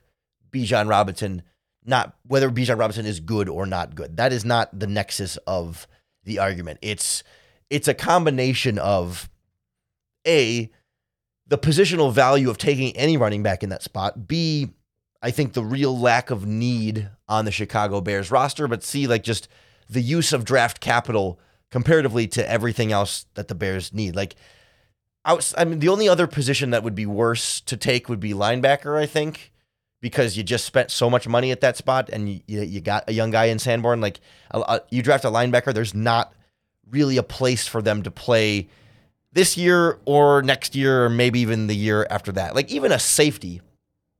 Bijan 0.52 0.88
Robinson 0.88 1.42
not 1.84 2.16
whether 2.26 2.50
Bijan 2.50 2.78
Robinson 2.78 3.06
is 3.06 3.20
good 3.20 3.48
or 3.48 3.66
not 3.66 3.94
good. 3.94 4.16
That 4.16 4.32
is 4.32 4.44
not 4.44 4.78
the 4.78 4.86
nexus 4.86 5.36
of 5.46 5.86
the 6.24 6.38
argument. 6.38 6.78
It's 6.82 7.22
it's 7.70 7.88
a 7.88 7.94
combination 7.94 8.78
of 8.78 9.28
a, 10.26 10.70
the 11.46 11.58
positional 11.58 12.12
value 12.12 12.50
of 12.50 12.58
taking 12.58 12.96
any 12.96 13.16
running 13.16 13.42
back 13.42 13.62
in 13.62 13.70
that 13.70 13.82
spot. 13.82 14.26
B, 14.26 14.70
I 15.24 15.30
think 15.30 15.54
the 15.54 15.64
real 15.64 15.98
lack 15.98 16.30
of 16.30 16.46
need 16.46 17.08
on 17.28 17.46
the 17.46 17.50
Chicago 17.50 18.00
Bears 18.00 18.30
roster. 18.30 18.68
But 18.68 18.84
see 18.84 19.06
like 19.06 19.24
just 19.24 19.48
the 19.88 20.02
use 20.02 20.32
of 20.32 20.44
draft 20.44 20.80
capital 20.80 21.40
comparatively 21.70 22.28
to 22.28 22.48
everything 22.48 22.92
else 22.92 23.26
that 23.34 23.48
the 23.48 23.54
Bears 23.54 23.92
need. 23.92 24.14
Like, 24.14 24.36
I 25.24 25.64
mean, 25.64 25.78
the 25.78 25.88
only 25.88 26.08
other 26.08 26.26
position 26.26 26.70
that 26.70 26.82
would 26.82 26.94
be 26.94 27.06
worse 27.06 27.62
to 27.62 27.76
take 27.76 28.08
would 28.10 28.20
be 28.20 28.34
linebacker, 28.34 29.00
I 29.00 29.06
think, 29.06 29.50
because 30.02 30.36
you 30.36 30.42
just 30.42 30.66
spent 30.66 30.90
so 30.90 31.08
much 31.08 31.26
money 31.26 31.50
at 31.50 31.62
that 31.62 31.78
spot 31.78 32.10
and 32.10 32.28
you, 32.28 32.40
you 32.46 32.82
got 32.82 33.08
a 33.08 33.12
young 33.12 33.30
guy 33.30 33.46
in 33.46 33.58
Sanborn. 33.58 34.02
Like, 34.02 34.20
you 34.90 35.02
draft 35.02 35.24
a 35.24 35.30
linebacker, 35.30 35.72
there's 35.72 35.94
not 35.94 36.34
really 36.90 37.16
a 37.16 37.22
place 37.22 37.66
for 37.66 37.80
them 37.80 38.02
to 38.02 38.10
play 38.10 38.68
this 39.32 39.56
year 39.56 39.98
or 40.04 40.42
next 40.42 40.76
year 40.76 41.06
or 41.06 41.08
maybe 41.08 41.40
even 41.40 41.66
the 41.66 41.74
year 41.74 42.06
after 42.10 42.30
that. 42.32 42.54
Like 42.54 42.70
even 42.70 42.92
a 42.92 42.98
safety, 42.98 43.62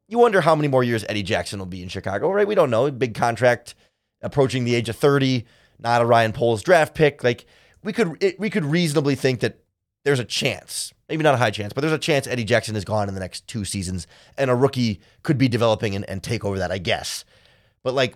you 0.08 0.18
wonder 0.18 0.40
how 0.40 0.54
many 0.54 0.68
more 0.68 0.84
years 0.84 1.04
Eddie 1.08 1.22
Jackson 1.22 1.58
will 1.58 1.66
be 1.66 1.82
in 1.82 1.88
Chicago, 1.88 2.30
right? 2.30 2.46
We 2.46 2.54
don't 2.54 2.70
know. 2.70 2.90
Big 2.90 3.14
contract, 3.14 3.74
approaching 4.22 4.64
the 4.64 4.74
age 4.74 4.88
of 4.88 4.96
30, 4.96 5.44
not 5.78 6.02
a 6.02 6.06
Ryan 6.06 6.32
Poles 6.32 6.62
draft 6.62 6.94
pick. 6.94 7.24
Like 7.24 7.46
we 7.82 7.92
could 7.92 8.22
it, 8.22 8.38
we 8.38 8.50
could 8.50 8.64
reasonably 8.64 9.14
think 9.14 9.40
that 9.40 9.60
there's 10.04 10.20
a 10.20 10.24
chance, 10.24 10.92
maybe 11.08 11.22
not 11.22 11.34
a 11.34 11.38
high 11.38 11.50
chance, 11.50 11.72
but 11.72 11.80
there's 11.80 11.92
a 11.92 11.98
chance 11.98 12.26
Eddie 12.26 12.44
Jackson 12.44 12.76
is 12.76 12.84
gone 12.84 13.08
in 13.08 13.14
the 13.14 13.20
next 13.20 13.46
two 13.48 13.64
seasons 13.64 14.06
and 14.36 14.50
a 14.50 14.54
rookie 14.54 15.00
could 15.22 15.38
be 15.38 15.48
developing 15.48 15.94
and, 15.94 16.08
and 16.08 16.22
take 16.22 16.44
over 16.44 16.58
that, 16.58 16.70
I 16.70 16.78
guess. 16.78 17.24
But 17.82 17.94
like 17.94 18.14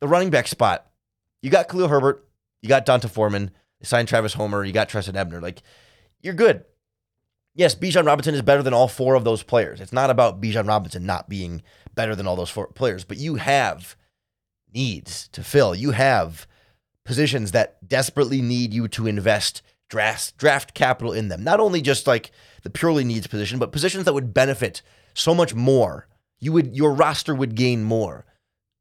the 0.00 0.08
running 0.08 0.30
back 0.30 0.48
spot, 0.48 0.86
you 1.42 1.50
got 1.50 1.68
Khalil 1.68 1.88
Herbert, 1.88 2.26
you 2.62 2.68
got 2.68 2.84
D'Onta 2.84 3.08
Foreman, 3.08 3.52
you 3.78 3.86
signed 3.86 4.08
Travis 4.08 4.34
Homer, 4.34 4.64
you 4.64 4.72
got 4.72 4.88
Trestan 4.88 5.16
Ebner. 5.16 5.40
Like 5.40 5.62
you're 6.20 6.34
good. 6.34 6.64
Yes, 7.60 7.74
Bijan 7.74 8.06
Robinson 8.06 8.34
is 8.34 8.40
better 8.40 8.62
than 8.62 8.72
all 8.72 8.88
four 8.88 9.16
of 9.16 9.24
those 9.24 9.42
players. 9.42 9.82
It's 9.82 9.92
not 9.92 10.08
about 10.08 10.40
Bijan 10.40 10.66
Robinson 10.66 11.04
not 11.04 11.28
being 11.28 11.60
better 11.94 12.16
than 12.16 12.26
all 12.26 12.34
those 12.34 12.48
four 12.48 12.68
players, 12.68 13.04
but 13.04 13.18
you 13.18 13.34
have 13.34 13.96
needs 14.72 15.28
to 15.28 15.44
fill. 15.44 15.74
You 15.74 15.90
have 15.90 16.46
positions 17.04 17.52
that 17.52 17.86
desperately 17.86 18.40
need 18.40 18.72
you 18.72 18.88
to 18.88 19.06
invest 19.06 19.60
draft 19.90 20.38
draft 20.38 20.72
capital 20.72 21.12
in 21.12 21.28
them. 21.28 21.44
Not 21.44 21.60
only 21.60 21.82
just 21.82 22.06
like 22.06 22.30
the 22.62 22.70
purely 22.70 23.04
needs 23.04 23.26
position, 23.26 23.58
but 23.58 23.72
positions 23.72 24.06
that 24.06 24.14
would 24.14 24.32
benefit 24.32 24.80
so 25.12 25.34
much 25.34 25.54
more. 25.54 26.08
You 26.38 26.52
would 26.52 26.74
your 26.74 26.94
roster 26.94 27.34
would 27.34 27.56
gain 27.56 27.82
more, 27.82 28.24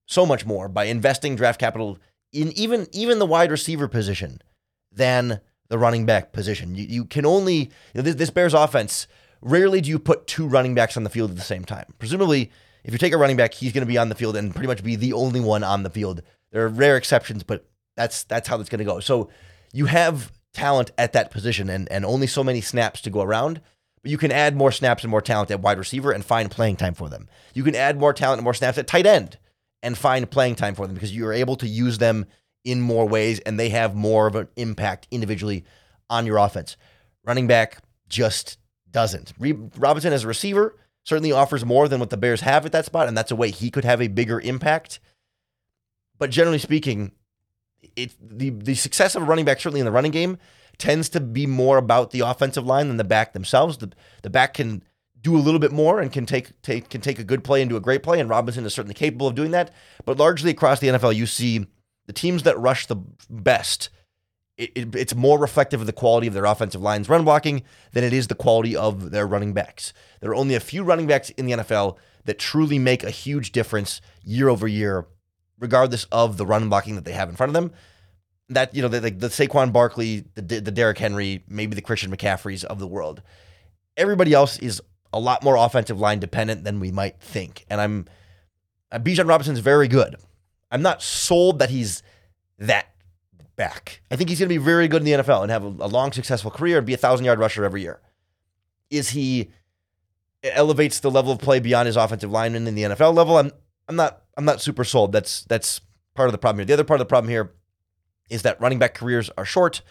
so 0.08 0.26
much 0.26 0.46
more 0.46 0.70
by 0.70 0.86
investing 0.86 1.36
draft 1.36 1.60
capital 1.60 2.00
in 2.32 2.54
even 2.54 2.88
even 2.94 3.20
the 3.20 3.26
wide 3.26 3.52
receiver 3.52 3.90
position 3.90 4.42
than 4.90 5.42
the 5.70 5.78
running 5.78 6.06
back 6.06 6.32
position. 6.32 6.76
You, 6.76 6.86
you 6.86 7.06
can 7.06 7.26
only, 7.26 7.56
you 7.56 7.70
know, 7.96 8.02
this, 8.02 8.16
this 8.16 8.30
Bears 8.30 8.54
offense, 8.54 9.08
rarely 9.42 9.82
do 9.82 9.90
you 9.90 10.00
put 10.00 10.28
two 10.28 10.48
running 10.48 10.76
backs 10.76 10.98
on 10.98 11.04
the 11.04 11.10
field 11.10 11.32
at 11.32 11.38
the 11.38 11.44
same 11.44 11.64
time. 11.64 11.94
Presumably, 12.00 12.52
if 12.84 12.92
you 12.92 12.98
take 12.98 13.14
a 13.14 13.18
running 13.18 13.38
back, 13.38 13.54
he's 13.54 13.72
going 13.72 13.86
to 13.86 13.92
be 13.92 13.98
on 13.98 14.10
the 14.10 14.16
field 14.16 14.36
and 14.36 14.54
pretty 14.54 14.68
much 14.68 14.84
be 14.84 14.96
the 14.96 15.14
only 15.14 15.40
one 15.40 15.64
on 15.64 15.84
the 15.84 15.90
field. 15.90 16.22
There 16.52 16.66
are 16.66 16.70
rare 16.70 16.98
exceptions, 16.98 17.44
but 17.44 17.66
that's 17.96 18.24
that's 18.24 18.48
how 18.48 18.60
it's 18.60 18.70
going 18.70 18.80
to 18.80 18.86
go. 18.86 19.00
So 19.00 19.30
you 19.74 19.86
have 19.86 20.32
talent 20.54 20.92
at 20.98 21.14
that 21.14 21.32
position 21.32 21.70
and, 21.70 21.90
and 21.92 22.06
only 22.06 22.28
so 22.28 22.44
many 22.44 22.62
snaps 22.62 23.02
to 23.02 23.10
go 23.10 23.22
around. 23.22 23.62
But 24.02 24.12
you 24.12 24.18
can 24.18 24.32
add 24.32 24.56
more 24.56 24.72
snaps 24.72 25.04
and 25.04 25.12
more 25.12 25.22
talent 25.22 25.52
at 25.52 25.60
wide 25.60 25.78
receiver 25.78 26.12
and 26.12 26.24
find 26.24 26.50
playing 26.50 26.78
time 26.78 26.94
for 26.94 27.10
them. 27.10 27.28
You 27.54 27.64
can 27.64 27.76
add 27.76 28.00
more 28.00 28.14
talent 28.14 28.40
and 28.40 28.46
more 28.46 28.54
snaps 28.54 28.78
at 28.78 28.88
tight 28.88 29.06
end 29.06 29.38
and 29.84 29.98
find 29.98 30.30
playing 30.32 30.56
time 30.56 30.74
for 30.74 30.88
them 30.88 30.94
because 30.94 31.14
you 31.14 31.26
are 31.28 31.34
able 31.34 31.58
to 31.58 31.68
use 31.68 31.98
them 31.98 32.26
in 32.64 32.82
more 32.82 33.08
ways 33.08 33.40
and 33.40 33.60
they 33.60 33.70
have 33.70 33.96
more 33.96 34.28
of 34.28 34.36
an 34.36 34.48
impact 34.56 35.08
individually 35.12 35.66
on 36.10 36.26
your 36.26 36.38
offense. 36.38 36.78
Running 37.24 37.48
back 37.48 37.80
just 38.08 38.58
doesn't. 38.92 39.34
Robinson 39.78 40.14
as 40.14 40.24
a 40.24 40.28
receiver, 40.28 40.76
certainly 41.04 41.32
offers 41.32 41.66
more 41.66 41.88
than 41.88 42.00
what 42.00 42.12
the 42.12 42.18
Bears 42.18 42.42
have 42.42 42.66
at 42.66 42.72
that 42.72 42.86
spot, 42.86 43.08
and 43.08 43.18
that's 43.18 43.32
a 43.32 43.36
way 43.36 43.52
he 43.52 43.72
could 43.72 43.84
have 43.84 44.02
a 44.02 44.08
bigger 44.08 44.40
impact. 44.40 45.00
But 46.18 46.30
generally 46.30 46.60
speaking, 46.60 47.12
it 47.96 48.14
the 48.22 48.52
the 48.52 48.76
success 48.76 49.16
of 49.16 49.24
a 49.24 49.26
running 49.26 49.46
back, 49.46 49.60
certainly 49.60 49.80
in 49.80 49.86
the 49.86 49.92
running 49.92 50.12
game, 50.12 50.38
tends 50.78 51.10
to 51.10 51.20
be 51.20 51.46
more 51.46 51.78
about 51.78 52.12
the 52.12 52.22
offensive 52.22 52.66
line 52.66 52.88
than 52.88 52.98
the 52.98 53.04
back 53.04 53.34
themselves. 53.34 53.78
The 53.78 53.92
the 54.22 54.30
back 54.30 54.54
can 54.54 54.84
do 55.22 55.36
a 55.36 55.40
little 55.40 55.60
bit 55.60 55.72
more 55.72 56.00
and 56.00 56.14
can 56.14 56.26
take 56.26 56.62
take 56.62 56.90
can 56.90 57.02
take 57.02 57.20
a 57.20 57.24
good 57.24 57.44
play 57.44 57.62
into 57.62 57.76
a 57.76 57.82
great 57.82 58.04
play, 58.04 58.20
and 58.20 58.30
Robinson 58.30 58.66
is 58.66 58.74
certainly 58.74 58.94
capable 58.94 59.28
of 59.28 59.36
doing 59.36 59.52
that. 59.52 59.74
But 60.06 60.18
largely 60.18 60.52
across 60.52 60.80
the 60.80 60.88
NFL, 60.88 61.16
you 61.16 61.26
see 61.26 61.68
the 62.10 62.14
teams 62.14 62.42
that 62.42 62.58
rush 62.58 62.88
the 62.88 62.96
best. 63.30 63.90
It, 64.58 64.72
it, 64.74 64.96
it's 64.96 65.14
more 65.14 65.38
reflective 65.38 65.80
of 65.80 65.86
the 65.86 65.94
quality 65.94 66.26
of 66.26 66.34
their 66.34 66.46
offensive 66.46 66.82
line's 66.82 67.08
run 67.08 67.24
blocking 67.24 67.62
than 67.94 68.04
it 68.04 68.14
is 68.14 68.26
the 68.26 68.34
quality 68.34 68.76
of 68.76 69.12
their 69.12 69.28
running 69.28 69.54
backs. 69.54 69.94
There 70.20 70.32
are 70.32 70.36
only 70.36 70.56
a 70.56 70.60
few 70.60 70.84
running 70.84 71.06
backs 71.06 71.30
in 71.30 71.46
the 71.46 71.52
NFL 71.52 71.98
that 72.26 72.40
truly 72.40 72.80
make 72.80 73.04
a 73.04 73.12
huge 73.12 73.52
difference 73.52 74.02
year 74.24 74.50
over 74.50 74.68
year, 74.68 75.06
regardless 75.60 76.06
of 76.06 76.38
the 76.38 76.48
run 76.48 76.68
blocking 76.68 76.96
that 76.96 77.06
they 77.06 77.12
have 77.12 77.30
in 77.30 77.36
front 77.36 77.52
of 77.52 77.54
them. 77.54 77.72
That 78.50 78.74
you 78.74 78.82
know, 78.82 78.88
the, 78.88 79.02
the, 79.02 79.12
the 79.12 79.28
Saquon 79.28 79.72
Barkley, 79.72 80.26
the 80.34 80.42
the 80.42 80.72
Derrick 80.72 80.98
Henry, 80.98 81.44
maybe 81.48 81.76
the 81.76 81.84
Christian 81.84 82.12
McCaffreys 82.12 82.64
of 82.64 82.80
the 82.80 82.88
world. 82.88 83.22
Everybody 83.98 84.34
else 84.34 84.58
is 84.58 84.82
a 85.14 85.20
lot 85.20 85.44
more 85.44 85.58
offensive 85.58 86.00
line 86.00 86.18
dependent 86.18 86.64
than 86.64 86.80
we 86.80 86.92
might 86.92 87.22
think. 87.22 87.68
And 87.70 87.80
I'm 87.80 88.08
uh, 88.92 88.98
Bijan 88.98 89.28
Robinson's 89.28 89.60
very 89.60 89.88
good. 89.88 90.16
I'm 90.72 90.82
not 90.82 91.02
sold 91.02 91.60
that 91.60 91.70
he's 91.70 92.04
that 92.60 92.88
back. 93.56 94.02
I 94.10 94.16
think 94.16 94.30
he's 94.30 94.40
going 94.40 94.50
to 94.50 94.54
be 94.54 94.58
very 94.58 94.88
good 94.88 95.02
in 95.02 95.06
the 95.06 95.24
NFL 95.24 95.42
and 95.42 95.52
have 95.52 95.64
a, 95.64 95.88
long, 95.88 96.12
successful 96.12 96.52
career 96.52 96.78
and 96.78 96.88
be 96.88 96.94
a 96.94 96.98
thousand 96.98 97.26
yard 97.26 97.40
rusher 97.40 97.66
every 97.66 97.82
year. 97.82 98.00
Is 98.90 99.10
he 99.10 99.50
elevates 100.44 101.00
the 101.00 101.12
level 101.12 101.32
of 101.32 101.40
play 101.40 101.60
beyond 101.60 101.88
his 101.88 101.98
offensive 101.98 102.32
lineman 102.32 102.68
in 102.68 102.76
the 102.76 102.84
NFL 102.84 103.14
level? 103.14 103.38
I'm 103.38 103.52
I'm 103.88 103.96
not 103.96 104.24
I'm 104.38 104.46
not 104.46 104.62
super 104.62 104.84
sold. 104.84 105.12
That's 105.12 105.44
that's 105.46 105.82
part 106.16 106.30
of 106.30 106.32
the 106.32 106.38
problem 106.38 106.60
here. 106.60 106.66
The 106.66 106.74
other 106.74 106.84
part 106.84 107.02
of 107.02 107.08
the 107.08 107.10
problem 107.10 107.30
here 107.30 107.54
is 108.30 108.44
that 108.44 108.62
running 108.62 108.80
back 108.80 108.94
careers 108.94 109.30
are 109.38 109.46
short. 109.46 109.82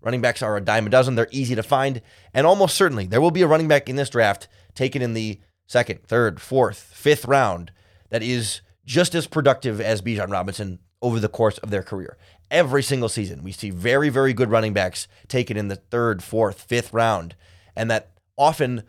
Running 0.00 0.20
backs 0.20 0.42
are 0.42 0.56
a 0.56 0.60
dime 0.60 0.86
a 0.86 0.90
dozen. 0.90 1.14
They're 1.14 1.28
easy 1.32 1.54
to 1.54 1.62
find. 1.62 2.02
And 2.32 2.46
almost 2.46 2.76
certainly 2.76 3.06
there 3.06 3.20
will 3.20 3.30
be 3.30 3.42
a 3.42 3.46
running 3.46 3.66
back 3.66 3.88
in 3.88 3.96
this 3.96 4.10
draft 4.10 4.46
taken 4.74 5.02
in 5.02 5.14
the 5.14 5.40
second, 5.66 6.04
third, 6.04 6.40
fourth, 6.40 6.78
fifth 6.78 7.24
round 7.24 7.72
that 8.10 8.22
is 8.22 8.60
just 8.86 9.14
as 9.14 9.26
productive 9.26 9.80
as 9.80 10.00
Bijan 10.00 10.30
Robinson 10.30 10.78
over 11.02 11.20
the 11.20 11.28
course 11.28 11.58
of 11.58 11.70
their 11.70 11.82
career. 11.82 12.16
Every 12.50 12.82
single 12.82 13.08
season, 13.08 13.42
we 13.42 13.52
see 13.52 13.70
very, 13.70 14.08
very 14.08 14.32
good 14.32 14.50
running 14.50 14.72
backs 14.72 15.08
taken 15.28 15.56
in 15.56 15.68
the 15.68 15.76
third, 15.76 16.22
fourth, 16.22 16.62
fifth 16.62 16.92
round. 16.92 17.34
And 17.74 17.90
that 17.90 18.12
often 18.38 18.84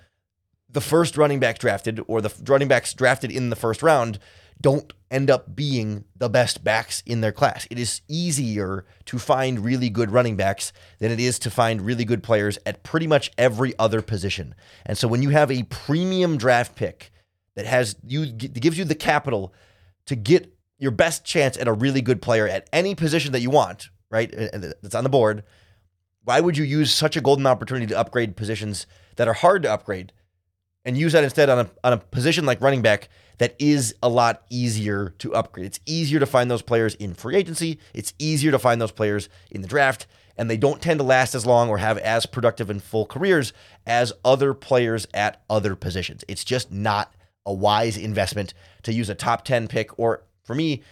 the 0.70 0.82
first 0.82 1.18
running 1.18 1.40
back 1.40 1.60
drafted 1.60 2.00
or 2.08 2.22
the 2.22 2.34
running 2.48 2.68
backs 2.68 2.94
drafted 2.94 3.32
in 3.32 3.50
the 3.50 3.56
first 3.56 3.82
round 3.82 4.20
don't 4.60 4.94
end 5.10 5.30
up 5.30 5.56
being 5.56 6.04
the 6.16 6.30
best 6.30 6.64
backs 6.64 7.04
in 7.06 7.22
their 7.22 7.32
class. 7.32 7.68
It 7.70 7.80
is 7.80 8.02
easier 8.08 8.86
to 9.06 9.20
find 9.20 9.64
really 9.64 9.90
good 9.90 10.12
running 10.12 10.36
backs 10.36 10.74
than 11.00 11.12
it 11.12 11.20
is 11.20 11.40
to 11.40 11.52
find 11.52 11.82
really 11.82 12.06
good 12.06 12.24
players 12.24 12.58
at 12.66 12.84
pretty 12.84 13.08
much 13.08 13.32
every 13.38 13.74
other 13.80 14.02
position. 14.02 14.56
And 14.86 14.98
so 14.98 15.08
when 15.08 15.22
you 15.22 15.30
have 15.30 15.52
a 15.52 15.64
premium 15.64 16.38
draft 16.38 16.76
pick 16.76 17.12
that 17.56 17.66
has 17.66 17.96
you 18.06 18.26
gives 18.26 18.78
you 18.78 18.86
the 18.86 18.96
capital 18.96 19.54
to 20.08 20.16
get 20.16 20.54
your 20.80 20.92
best 20.92 21.24
chance 21.24 21.58
at 21.58 21.68
a 21.68 21.74
really 21.74 22.02
good 22.02 22.22
player 22.22 22.48
at 22.48 22.68
any 22.74 22.96
position 22.96 23.32
that 23.32 23.42
you 23.42 23.50
want, 23.50 23.90
right? 24.10 24.32
That's 24.32 24.96
on 24.96 25.04
the 25.04 25.10
board. 25.10 25.44
Why 26.24 26.42
would 26.42 26.58
you 26.58 26.64
use 26.64 26.94
such 26.94 27.16
a 27.16 27.22
golden 27.22 27.48
opportunity 27.48 27.88
to 27.88 27.98
upgrade 27.98 28.36
positions 28.36 28.86
that 29.16 29.28
are 29.28 29.34
hard 29.34 29.64
to 29.64 29.72
upgrade 29.72 30.12
and 30.84 30.98
use 30.98 31.14
that 31.14 31.24
instead 31.24 31.50
on 31.50 31.60
a 31.60 31.70
on 31.84 31.94
a 31.94 31.98
position 31.98 32.46
like 32.46 32.62
running 32.62 32.82
back 32.82 33.10
that 33.38 33.56
is 33.60 33.94
a 34.02 34.10
lot 34.10 34.44
easier 34.50 35.14
to 35.20 35.34
upgrade. 35.34 35.66
It's 35.66 35.80
easier 35.86 36.20
to 36.20 36.26
find 36.26 36.50
those 36.50 36.62
players 36.62 36.96
in 36.96 37.14
free 37.14 37.36
agency. 37.36 37.80
It's 37.94 38.14
easier 38.18 38.52
to 38.52 38.60
find 38.60 38.82
those 38.82 38.92
players 38.92 39.30
in 39.52 39.62
the 39.62 39.68
draft, 39.68 40.08
and 40.38 40.50
they 40.50 40.58
don't 40.58 40.82
tend 40.82 41.00
to 41.00 41.04
last 41.04 41.36
as 41.36 41.46
long 41.46 41.70
or 41.70 41.78
have 41.78 41.98
as 42.00 42.26
productive 42.26 42.70
and 42.70 42.82
full 42.82 43.06
careers 43.06 43.54
as 43.86 44.14
other 44.26 44.54
players 44.54 45.08
at 45.14 45.44
other 45.50 45.76
positions. 45.76 46.24
It's 46.28 46.44
just 46.44 46.72
not 46.72 47.14
a 47.48 47.54
wise 47.54 47.98
investment 47.98 48.54
to 48.84 48.94
use 48.94 49.10
a 49.10 49.16
top 49.16 49.44
10 49.44 49.68
pick 49.68 49.98
or 49.98 50.24
for 50.44 50.54
me, 50.54 50.84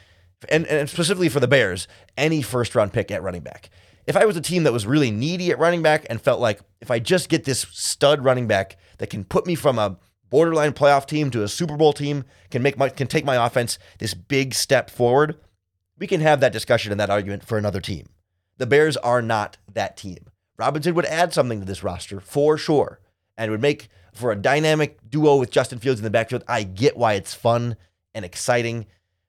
and, 0.49 0.65
and 0.65 0.89
specifically 0.89 1.29
for 1.29 1.39
the 1.39 1.47
Bears, 1.47 1.87
any 2.17 2.41
first 2.41 2.73
round 2.73 2.93
pick 2.93 3.11
at 3.11 3.21
running 3.21 3.41
back. 3.41 3.69
If 4.07 4.15
I 4.15 4.25
was 4.25 4.37
a 4.37 4.41
team 4.41 4.63
that 4.63 4.73
was 4.73 4.85
really 4.85 5.11
needy 5.11 5.51
at 5.51 5.59
running 5.59 5.81
back 5.81 6.05
and 6.09 6.21
felt 6.21 6.39
like 6.39 6.59
if 6.81 6.89
I 6.89 6.99
just 6.99 7.29
get 7.29 7.43
this 7.43 7.67
stud 7.71 8.23
running 8.23 8.47
back 8.47 8.77
that 8.97 9.09
can 9.09 9.23
put 9.23 9.45
me 9.45 9.55
from 9.55 9.77
a 9.77 9.97
borderline 10.29 10.73
playoff 10.73 11.05
team 11.05 11.29
to 11.31 11.43
a 11.43 11.47
Super 11.47 11.77
Bowl 11.77 11.93
team 11.93 12.23
can 12.51 12.61
make 12.61 12.77
my 12.77 12.89
can 12.89 13.07
take 13.07 13.25
my 13.25 13.43
offense 13.43 13.79
this 13.99 14.13
big 14.13 14.53
step 14.53 14.89
forward, 14.89 15.37
we 15.97 16.07
can 16.07 16.21
have 16.21 16.39
that 16.39 16.53
discussion 16.53 16.91
and 16.91 16.99
that 16.99 17.09
argument 17.09 17.45
for 17.45 17.57
another 17.57 17.81
team. 17.81 18.07
The 18.57 18.67
Bears 18.67 18.97
are 18.97 19.21
not 19.21 19.57
that 19.73 19.97
team. 19.97 20.27
Robinson 20.57 20.93
would 20.95 21.05
add 21.05 21.33
something 21.33 21.59
to 21.59 21.65
this 21.65 21.83
roster 21.83 22.19
for 22.19 22.57
sure 22.57 22.99
and 23.37 23.51
would 23.51 23.61
make 23.61 23.89
for 24.15 24.31
a 24.31 24.35
dynamic 24.35 24.97
duo 25.09 25.35
with 25.35 25.51
Justin 25.51 25.79
Fields 25.79 25.99
in 25.99 26.03
the 26.03 26.09
backfield. 26.09 26.43
I 26.47 26.63
get 26.63 26.97
why 26.97 27.13
it's 27.13 27.33
fun 27.33 27.75
and 28.13 28.25
exciting, 28.25 28.85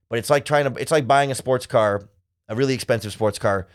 but 0.09 0.19
it's 0.19 0.31
like 0.31 0.45
trying 0.45 0.73
to 0.73 0.81
it's 0.81 0.93
like 0.93 1.07
buying 1.07 1.31
a 1.31 1.35
sports 1.35 1.67
car, 1.67 2.09
a 2.49 2.55
really 2.55 2.75
expensive 2.75 3.13
sports 3.13 3.39
car 3.39 3.67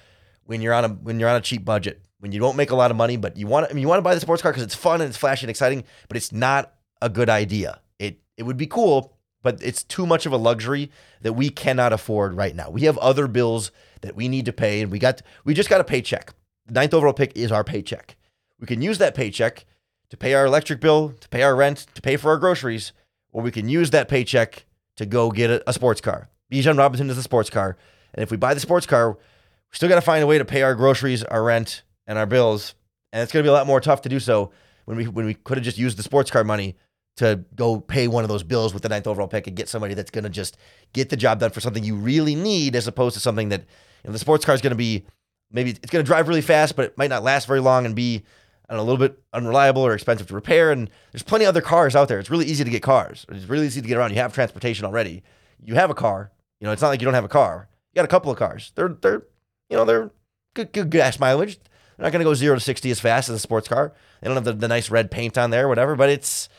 when 0.46 0.62
you're 0.62 0.74
on 0.74 0.86
a 0.86 0.90
when 0.90 1.20
you're 1.20 1.30
on 1.30 1.36
a 1.36 1.42
cheap 1.42 1.64
budget. 1.66 2.02
When 2.20 2.32
you 2.32 2.40
don't 2.40 2.56
make 2.56 2.70
a 2.70 2.76
lot 2.76 2.92
of 2.92 2.98
money, 2.98 3.18
but 3.18 3.36
you 3.36 3.48
want 3.48 3.68
I 3.70 3.74
mean, 3.74 3.82
you 3.82 3.88
want 3.88 3.98
to 3.98 4.04
buy 4.04 4.14
the 4.14 4.22
sports 4.22 4.44
car 4.44 4.52
because 4.52 4.64
it's 4.64 4.76
fun 4.76 5.02
and 5.02 5.10
it's 5.10 5.18
flashy 5.18 5.46
and 5.46 5.50
exciting, 5.50 5.84
but 6.08 6.18
it's 6.18 6.32
not 6.32 6.74
a 7.02 7.10
good 7.10 7.30
idea. 7.30 7.82
It 7.98 8.20
it 8.38 8.44
would 8.44 8.58
be 8.58 8.68
cool, 8.68 9.18
but 9.42 9.62
it's 9.62 9.84
too 9.84 10.06
much 10.06 10.28
of 10.28 10.32
a 10.32 10.38
luxury 10.38 10.92
that 11.22 11.34
we 11.34 11.50
cannot 11.50 11.94
afford 11.94 12.36
right 12.36 12.56
now. 12.56 12.70
We 12.70 12.82
have 12.84 12.98
other 13.00 13.28
bills 13.28 13.72
that 14.02 14.16
we 14.16 14.28
need 14.28 14.46
to 14.46 14.54
pay, 14.54 14.82
and 14.82 14.92
we 14.92 15.00
got 15.00 15.24
we 15.46 15.56
just 15.56 15.70
got 15.70 15.82
a 15.82 15.84
paycheck. 15.84 16.34
The 16.68 16.74
ninth 16.74 16.94
overall 16.94 17.14
pick 17.14 17.36
is 17.36 17.52
our 17.52 17.64
paycheck. 17.64 18.16
We 18.60 18.68
can 18.68 18.84
use 18.84 19.00
that 19.00 19.16
paycheck 19.16 19.66
to 20.12 20.18
pay 20.18 20.34
our 20.34 20.46
electric 20.46 20.80
bill, 20.80 21.14
to 21.20 21.30
pay 21.30 21.42
our 21.42 21.56
rent, 21.56 21.88
to 21.96 22.02
pay 22.02 22.18
for 22.18 22.30
our 22.30 22.38
groceries, 22.38 22.94
or 23.32 23.42
we 23.42 23.50
can 23.50 23.68
use 23.68 23.90
that 23.90 24.08
paycheck 24.08 24.66
to 24.98 25.06
go 25.06 25.32
get 25.32 25.50
a, 25.50 25.70
a 25.70 25.74
sports 25.74 26.02
car. 26.02 26.30
Bijan 26.52 26.78
Robinson 26.78 27.10
is 27.10 27.18
a 27.18 27.24
sports 27.24 27.50
car, 27.50 27.78
and 28.14 28.22
if 28.22 28.30
we 28.30 28.38
buy 28.38 28.54
the 28.54 28.60
sports 28.60 28.86
car, 28.86 29.14
we 29.14 29.18
still 29.72 29.90
got 29.90 29.96
to 29.96 30.02
find 30.02 30.22
a 30.22 30.28
way 30.28 30.38
to 30.38 30.46
pay 30.46 30.62
our 30.62 30.76
groceries, 30.76 31.24
our 31.24 31.44
rent, 31.44 31.84
and 32.06 32.20
our 32.20 32.26
bills, 32.26 32.76
and 33.12 33.24
it's 33.24 33.32
going 33.32 33.42
to 33.44 33.48
be 33.48 33.50
a 33.50 33.54
lot 33.54 33.66
more 33.68 33.80
tough 33.80 34.02
to 34.02 34.10
do 34.10 34.20
so 34.20 34.52
when 34.86 34.98
we 34.98 35.08
when 35.08 35.26
we 35.26 35.34
could 35.34 35.58
have 35.58 35.64
just 35.64 35.78
used 35.78 35.98
the 35.98 36.04
sports 36.04 36.30
car 36.30 36.44
money 36.44 36.76
to 37.18 37.44
go 37.56 37.80
pay 37.80 38.08
one 38.08 38.24
of 38.24 38.30
those 38.30 38.44
bills 38.44 38.74
with 38.74 38.84
the 38.84 38.90
ninth 38.90 39.08
overall 39.08 39.28
pick 39.28 39.48
and 39.48 39.56
get 39.56 39.70
somebody 39.70 39.94
that's 39.94 40.12
going 40.12 40.24
to 40.24 40.30
just 40.30 40.58
get 40.94 41.10
the 41.10 41.18
job 41.18 41.40
done 41.40 41.52
for 41.52 41.60
something 41.60 41.84
you 41.84 41.96
really 41.96 42.36
need, 42.36 42.76
as 42.76 42.88
opposed 42.88 43.14
to 43.14 43.20
something 43.20 43.50
that 43.50 43.62
you 43.62 44.10
know, 44.10 44.14
the 44.14 44.20
sports 44.20 44.44
car 44.44 44.56
is 44.56 44.62
going 44.62 44.72
to 44.72 44.78
be 44.78 45.06
maybe 45.52 45.72
it's 45.72 45.90
going 45.90 46.04
to 46.04 46.08
drive 46.08 46.28
really 46.28 46.42
fast, 46.42 46.76
but 46.76 46.86
it 46.86 46.98
might 46.98 47.10
not 47.10 47.24
last 47.24 47.48
very 47.48 47.62
long 47.62 47.86
and 47.86 47.96
be 47.96 48.24
know, 48.78 48.84
a 48.84 48.86
little 48.86 48.98
bit 48.98 49.22
unreliable 49.34 49.82
or 49.82 49.94
expensive 49.94 50.28
to 50.28 50.36
repair. 50.36 50.72
And 50.72 50.90
there's 51.12 51.24
plenty 51.24 51.46
of 51.46 51.50
other 51.50 51.62
cars 51.62 51.96
out 51.96 52.08
there. 52.08 52.20
It's 52.20 52.30
really 52.30 52.46
easy 52.46 52.64
to 52.64 52.70
get 52.70 52.84
cars. 52.84 53.26
It's 53.30 53.46
really 53.46 53.66
easy 53.66 53.82
to 53.82 53.88
get 53.88 53.98
around. 53.98 54.12
You 54.12 54.18
have 54.18 54.34
transportation 54.34 54.86
already. 54.86 55.24
You 55.64 55.76
have 55.76 55.90
a 55.90 55.96
car. 55.96 56.32
You 56.60 56.68
know, 56.68 56.74
it's 56.74 56.82
not 56.82 56.90
like 56.90 57.02
you 57.02 57.06
don't 57.06 57.14
have 57.14 57.26
a 57.26 57.30
car. 57.30 57.68
You 57.92 57.96
got 57.96 58.06
a 58.06 58.10
couple 58.10 58.32
of 58.32 58.38
cars. 58.38 58.72
They're 58.76 58.90
they're 58.90 59.24
you 59.70 59.78
know 59.78 59.86
they're 59.86 60.12
good 60.54 60.72
good 60.72 60.90
gas 60.90 61.20
mileage. 61.20 61.60
They're 61.98 62.06
not 62.06 62.12
going 62.12 62.22
to 62.22 62.30
go 62.30 62.34
zero 62.34 62.56
to 62.56 62.62
sixty 62.62 62.92
as 62.92 63.00
fast 63.00 63.30
as 63.30 63.36
a 63.36 63.40
sports 63.40 63.68
car. 63.68 63.94
They 64.22 64.28
don't 64.28 64.36
have 64.36 64.46
the, 64.46 64.54
the 64.54 64.68
nice 64.68 64.90
red 64.90 65.12
paint 65.12 65.38
on 65.38 65.50
there, 65.50 65.68
whatever. 65.68 65.96
But 65.96 66.10
it's 66.10 66.50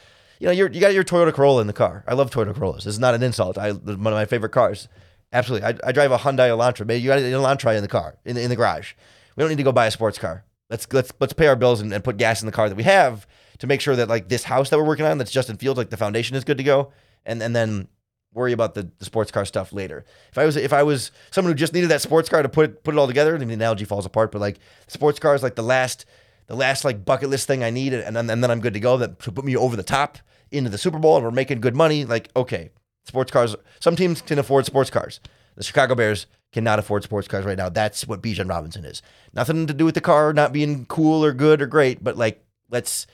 you 0.42 0.46
know, 0.46 0.52
you're, 0.52 0.70
you 0.72 0.80
got 0.80 0.92
your 0.92 1.04
Toyota 1.04 1.32
Corolla 1.32 1.60
in 1.60 1.68
the 1.68 1.72
car. 1.72 2.02
I 2.08 2.14
love 2.14 2.30
Toyota 2.30 2.52
Corollas. 2.52 2.84
This 2.84 2.94
is 2.94 2.98
not 2.98 3.14
an 3.14 3.22
insult. 3.22 3.56
I 3.56 3.70
one 3.70 4.12
of 4.12 4.18
my 4.18 4.24
favorite 4.24 4.50
cars. 4.50 4.88
Absolutely. 5.32 5.68
I, 5.68 5.88
I 5.88 5.92
drive 5.92 6.10
a 6.10 6.18
Hyundai 6.18 6.48
Elantra. 6.50 6.84
Maybe 6.84 7.00
you 7.00 7.08
got 7.08 7.20
an 7.20 7.32
Elantra 7.32 7.76
in 7.76 7.82
the 7.82 7.88
car, 7.88 8.16
in 8.24 8.34
the, 8.34 8.42
in 8.42 8.50
the 8.50 8.56
garage. 8.56 8.94
We 9.36 9.42
don't 9.42 9.50
need 9.50 9.56
to 9.58 9.62
go 9.62 9.70
buy 9.70 9.86
a 9.86 9.90
sports 9.92 10.18
car. 10.18 10.44
Let's 10.72 10.90
let's 10.90 11.12
let's 11.20 11.34
pay 11.34 11.46
our 11.48 11.54
bills 11.54 11.82
and, 11.82 11.92
and 11.92 12.02
put 12.02 12.16
gas 12.16 12.40
in 12.40 12.46
the 12.46 12.52
car 12.52 12.70
that 12.70 12.74
we 12.74 12.82
have 12.84 13.26
to 13.58 13.66
make 13.66 13.82
sure 13.82 13.94
that 13.94 14.08
like 14.08 14.30
this 14.30 14.42
house 14.42 14.70
that 14.70 14.78
we're 14.78 14.86
working 14.86 15.04
on, 15.04 15.18
that's 15.18 15.30
Justin 15.30 15.58
Fields, 15.58 15.76
like 15.76 15.90
the 15.90 15.98
foundation 15.98 16.34
is 16.34 16.44
good 16.44 16.56
to 16.56 16.64
go, 16.64 16.92
and 17.26 17.42
and 17.42 17.54
then 17.54 17.88
worry 18.32 18.52
about 18.52 18.72
the, 18.72 18.90
the 18.98 19.04
sports 19.04 19.30
car 19.30 19.44
stuff 19.44 19.74
later. 19.74 20.06
If 20.30 20.38
I 20.38 20.46
was 20.46 20.56
if 20.56 20.72
I 20.72 20.82
was 20.82 21.10
someone 21.30 21.52
who 21.52 21.56
just 21.56 21.74
needed 21.74 21.90
that 21.90 22.00
sports 22.00 22.30
car 22.30 22.42
to 22.42 22.48
put 22.48 22.82
put 22.84 22.94
it 22.94 22.98
all 22.98 23.06
together, 23.06 23.34
I 23.34 23.38
mean, 23.38 23.48
the 23.48 23.54
analogy 23.54 23.84
falls 23.84 24.06
apart, 24.06 24.32
but 24.32 24.40
like 24.40 24.60
sports 24.88 25.18
car 25.18 25.34
is 25.34 25.42
like 25.42 25.56
the 25.56 25.62
last 25.62 26.06
the 26.46 26.56
last 26.56 26.86
like 26.86 27.04
bucket 27.04 27.28
list 27.28 27.46
thing 27.46 27.62
I 27.62 27.68
need, 27.68 27.92
and 27.92 28.16
then 28.16 28.30
and 28.30 28.42
then 28.42 28.50
I'm 28.50 28.60
good 28.60 28.72
to 28.72 28.80
go. 28.80 28.96
That 28.96 29.18
to 29.20 29.30
put 29.30 29.44
me 29.44 29.54
over 29.54 29.76
the 29.76 29.82
top 29.82 30.18
into 30.50 30.70
the 30.70 30.78
Super 30.78 30.98
Bowl 30.98 31.16
and 31.16 31.24
we're 31.24 31.30
making 31.30 31.60
good 31.60 31.76
money, 31.76 32.06
like, 32.06 32.30
okay, 32.34 32.70
sports 33.04 33.30
cars, 33.30 33.56
some 33.78 33.94
teams 33.94 34.22
can 34.22 34.38
afford 34.38 34.64
sports 34.66 34.90
cars. 34.90 35.20
The 35.54 35.62
Chicago 35.64 35.94
Bears 35.94 36.26
cannot 36.52 36.78
afford 36.78 37.02
sports 37.02 37.28
cars 37.28 37.44
right 37.44 37.56
now. 37.56 37.68
That's 37.68 38.06
what 38.06 38.22
Bijan 38.22 38.48
Robinson 38.48 38.84
is. 38.84 39.02
Nothing 39.32 39.66
to 39.66 39.74
do 39.74 39.84
with 39.84 39.94
the 39.94 40.00
car 40.00 40.32
not 40.32 40.52
being 40.52 40.86
cool 40.86 41.24
or 41.24 41.32
good 41.32 41.62
or 41.62 41.66
great, 41.66 42.04
but 42.04 42.16
like, 42.16 42.44
let's 42.70 43.06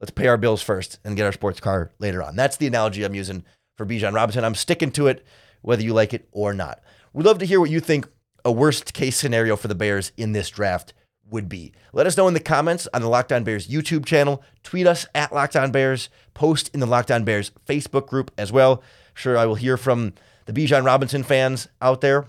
let's 0.00 0.10
pay 0.10 0.28
our 0.28 0.36
bills 0.36 0.62
first 0.62 0.98
and 1.04 1.16
get 1.16 1.26
our 1.26 1.32
sports 1.32 1.60
car 1.60 1.90
later 1.98 2.22
on. 2.22 2.36
That's 2.36 2.56
the 2.56 2.66
analogy 2.66 3.04
I'm 3.04 3.14
using 3.14 3.44
for 3.76 3.86
Bijan 3.86 4.14
Robinson. 4.14 4.44
I'm 4.44 4.54
sticking 4.54 4.92
to 4.92 5.06
it, 5.06 5.24
whether 5.62 5.82
you 5.82 5.94
like 5.94 6.12
it 6.12 6.28
or 6.32 6.52
not. 6.52 6.82
We'd 7.12 7.26
love 7.26 7.38
to 7.38 7.46
hear 7.46 7.60
what 7.60 7.70
you 7.70 7.80
think 7.80 8.06
a 8.44 8.52
worst 8.52 8.92
case 8.94 9.16
scenario 9.16 9.56
for 9.56 9.68
the 9.68 9.74
Bears 9.74 10.12
in 10.16 10.32
this 10.32 10.50
draft 10.50 10.92
would 11.30 11.48
be. 11.48 11.72
Let 11.92 12.06
us 12.06 12.16
know 12.16 12.28
in 12.28 12.34
the 12.34 12.40
comments 12.40 12.88
on 12.92 13.00
the 13.00 13.08
Locked 13.08 13.32
On 13.32 13.44
Bears 13.44 13.68
YouTube 13.68 14.04
channel. 14.04 14.42
Tweet 14.62 14.86
us 14.86 15.06
at 15.14 15.32
Locked 15.32 15.56
On 15.56 15.70
Bears. 15.70 16.08
Post 16.34 16.70
in 16.74 16.80
the 16.80 16.86
Locked 16.86 17.10
On 17.10 17.24
Bears 17.24 17.50
Facebook 17.66 18.06
group 18.06 18.30
as 18.36 18.52
well. 18.52 18.82
Sure, 19.14 19.36
I 19.38 19.46
will 19.46 19.54
hear 19.54 19.76
from 19.76 20.14
the 20.46 20.52
Bijan 20.52 20.84
Robinson 20.84 21.22
fans 21.22 21.68
out 21.80 22.00
there. 22.00 22.26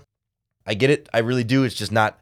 I 0.66 0.74
get 0.74 0.90
it. 0.90 1.08
I 1.12 1.18
really 1.18 1.44
do. 1.44 1.64
It's 1.64 1.74
just 1.74 1.92
not. 1.92 2.18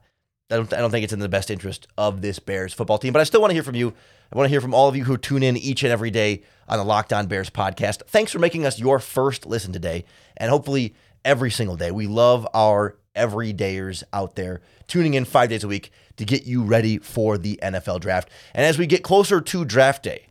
I 0.50 0.57
don't. 0.57 0.72
I 0.72 0.78
don't 0.78 0.90
think 0.90 1.05
it's 1.05 1.12
in 1.12 1.18
the 1.18 1.28
best 1.28 1.50
interest 1.50 1.87
of 1.96 2.22
this 2.22 2.38
Bears 2.38 2.74
football 2.74 2.98
team. 2.98 3.12
But 3.12 3.20
I 3.20 3.24
still 3.24 3.40
want 3.40 3.50
to 3.50 3.55
hear 3.55 3.62
from 3.62 3.76
you. 3.76 3.94
I 4.33 4.37
want 4.37 4.46
to 4.46 4.50
hear 4.50 4.61
from 4.61 4.74
all 4.74 4.88
of 4.88 4.96
you 4.96 5.05
who 5.05 5.16
tune 5.16 5.42
in 5.42 5.57
each 5.57 5.83
and 5.83 5.92
every 5.92 6.11
day 6.11 6.42
on 6.68 6.78
the 6.78 6.85
Locked 6.85 7.12
On 7.12 7.26
Bears 7.26 7.50
podcast. 7.50 8.02
Thanks 8.07 8.33
for 8.33 8.38
making 8.38 8.64
us 8.64 8.78
your 8.78 8.98
first 8.98 9.46
listen 9.46 9.72
today, 9.72 10.05
and 10.37 10.50
hopefully 10.50 10.94
every 11.24 11.50
single 11.50 11.76
day. 11.76 11.90
We 11.90 12.07
love 12.07 12.46
our 12.55 12.96
everydayers 13.14 14.02
out 14.12 14.37
there 14.37 14.62
tuning 14.87 15.14
in 15.14 15.24
five 15.24 15.48
days 15.50 15.64
a 15.64 15.68
week 15.68 15.90
to 16.16 16.24
get 16.24 16.46
you 16.46 16.62
ready 16.62 16.98
for 16.98 17.38
the 17.38 17.59
NFL 17.62 18.00
draft. 18.00 18.31
And 18.55 18.64
as 18.64 18.78
we 18.78 18.87
get 18.87 19.02
closer 19.02 19.40
to 19.40 19.64
draft 19.64 20.02
day, 20.02 20.26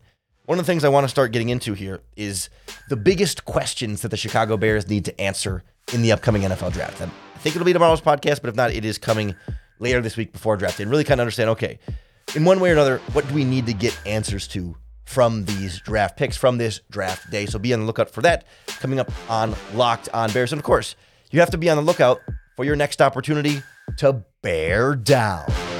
one 0.45 0.60
of 0.60 0.65
the 0.65 0.71
things 0.71 0.84
I 0.84 0.89
want 0.89 1.06
to 1.06 1.10
start 1.10 1.32
getting 1.32 1.50
into 1.50 1.74
here 1.74 2.02
is 2.15 2.50
the 2.89 2.97
biggest 2.97 3.45
questions 3.45 4.02
that 4.02 4.10
the 4.10 4.17
Chicago 4.17 4.58
Bears 4.58 4.89
need 4.89 5.06
to 5.06 5.21
answer 5.21 5.63
in 5.93 6.01
the 6.01 6.12
upcoming 6.12 6.43
NFL 6.43 6.73
draft. 6.73 7.01
And 7.01 7.12
I 7.36 7.38
think 7.39 7.56
it'll 7.56 7.65
be 7.65 7.73
tomorrow's 7.73 8.01
podcast, 8.01 8.41
but 8.41 8.49
if 8.49 8.56
not, 8.56 8.71
it 8.71 8.86
is 8.86 8.97
coming 8.97 9.36
later 9.80 10.01
this 10.01 10.17
week 10.17 10.32
before 10.32 10.58
draft 10.58 10.77
day. 10.77 10.84
And 10.84 10.91
really 10.91 11.04
kind 11.04 11.19
of 11.19 11.23
understand 11.23 11.49
okay, 11.51 11.80
in 12.36 12.45
one 12.45 12.60
way 12.60 12.69
or 12.69 12.73
another, 12.73 12.99
what 13.13 13.27
do 13.27 13.34
we 13.34 13.43
need 13.43 13.65
to 13.65 13.73
get 13.73 13.99
answers 14.06 14.47
to 14.49 14.75
from 15.06 15.45
these 15.45 15.80
draft 15.82 16.17
picks 16.17 16.38
from 16.38 16.58
this 16.58 16.82
draft 16.89 17.30
day? 17.32 17.45
So 17.45 17.60
be 17.60 17.73
on 17.73 17.80
the 17.82 17.86
lookout 17.86 18.10
for 18.10 18.21
that 18.21 18.45
coming 18.67 18.99
up 18.99 19.12
on 19.30 19.56
Locked 19.73 20.10
on 20.13 20.32
Bears. 20.32 20.54
And 20.54 20.60
of 20.60 20.65
course, 20.65 20.95
you 21.32 21.39
have 21.39 21.51
to 21.51 21.58
be 21.58 21.69
on 21.69 21.77
the 21.77 21.84
lookout 21.84 22.19
for 22.56 22.65
your 22.65 22.75
next 22.75 23.01
opportunity 23.01 23.62
to 23.97 24.23
bear 24.41 24.95
down. 24.95 25.70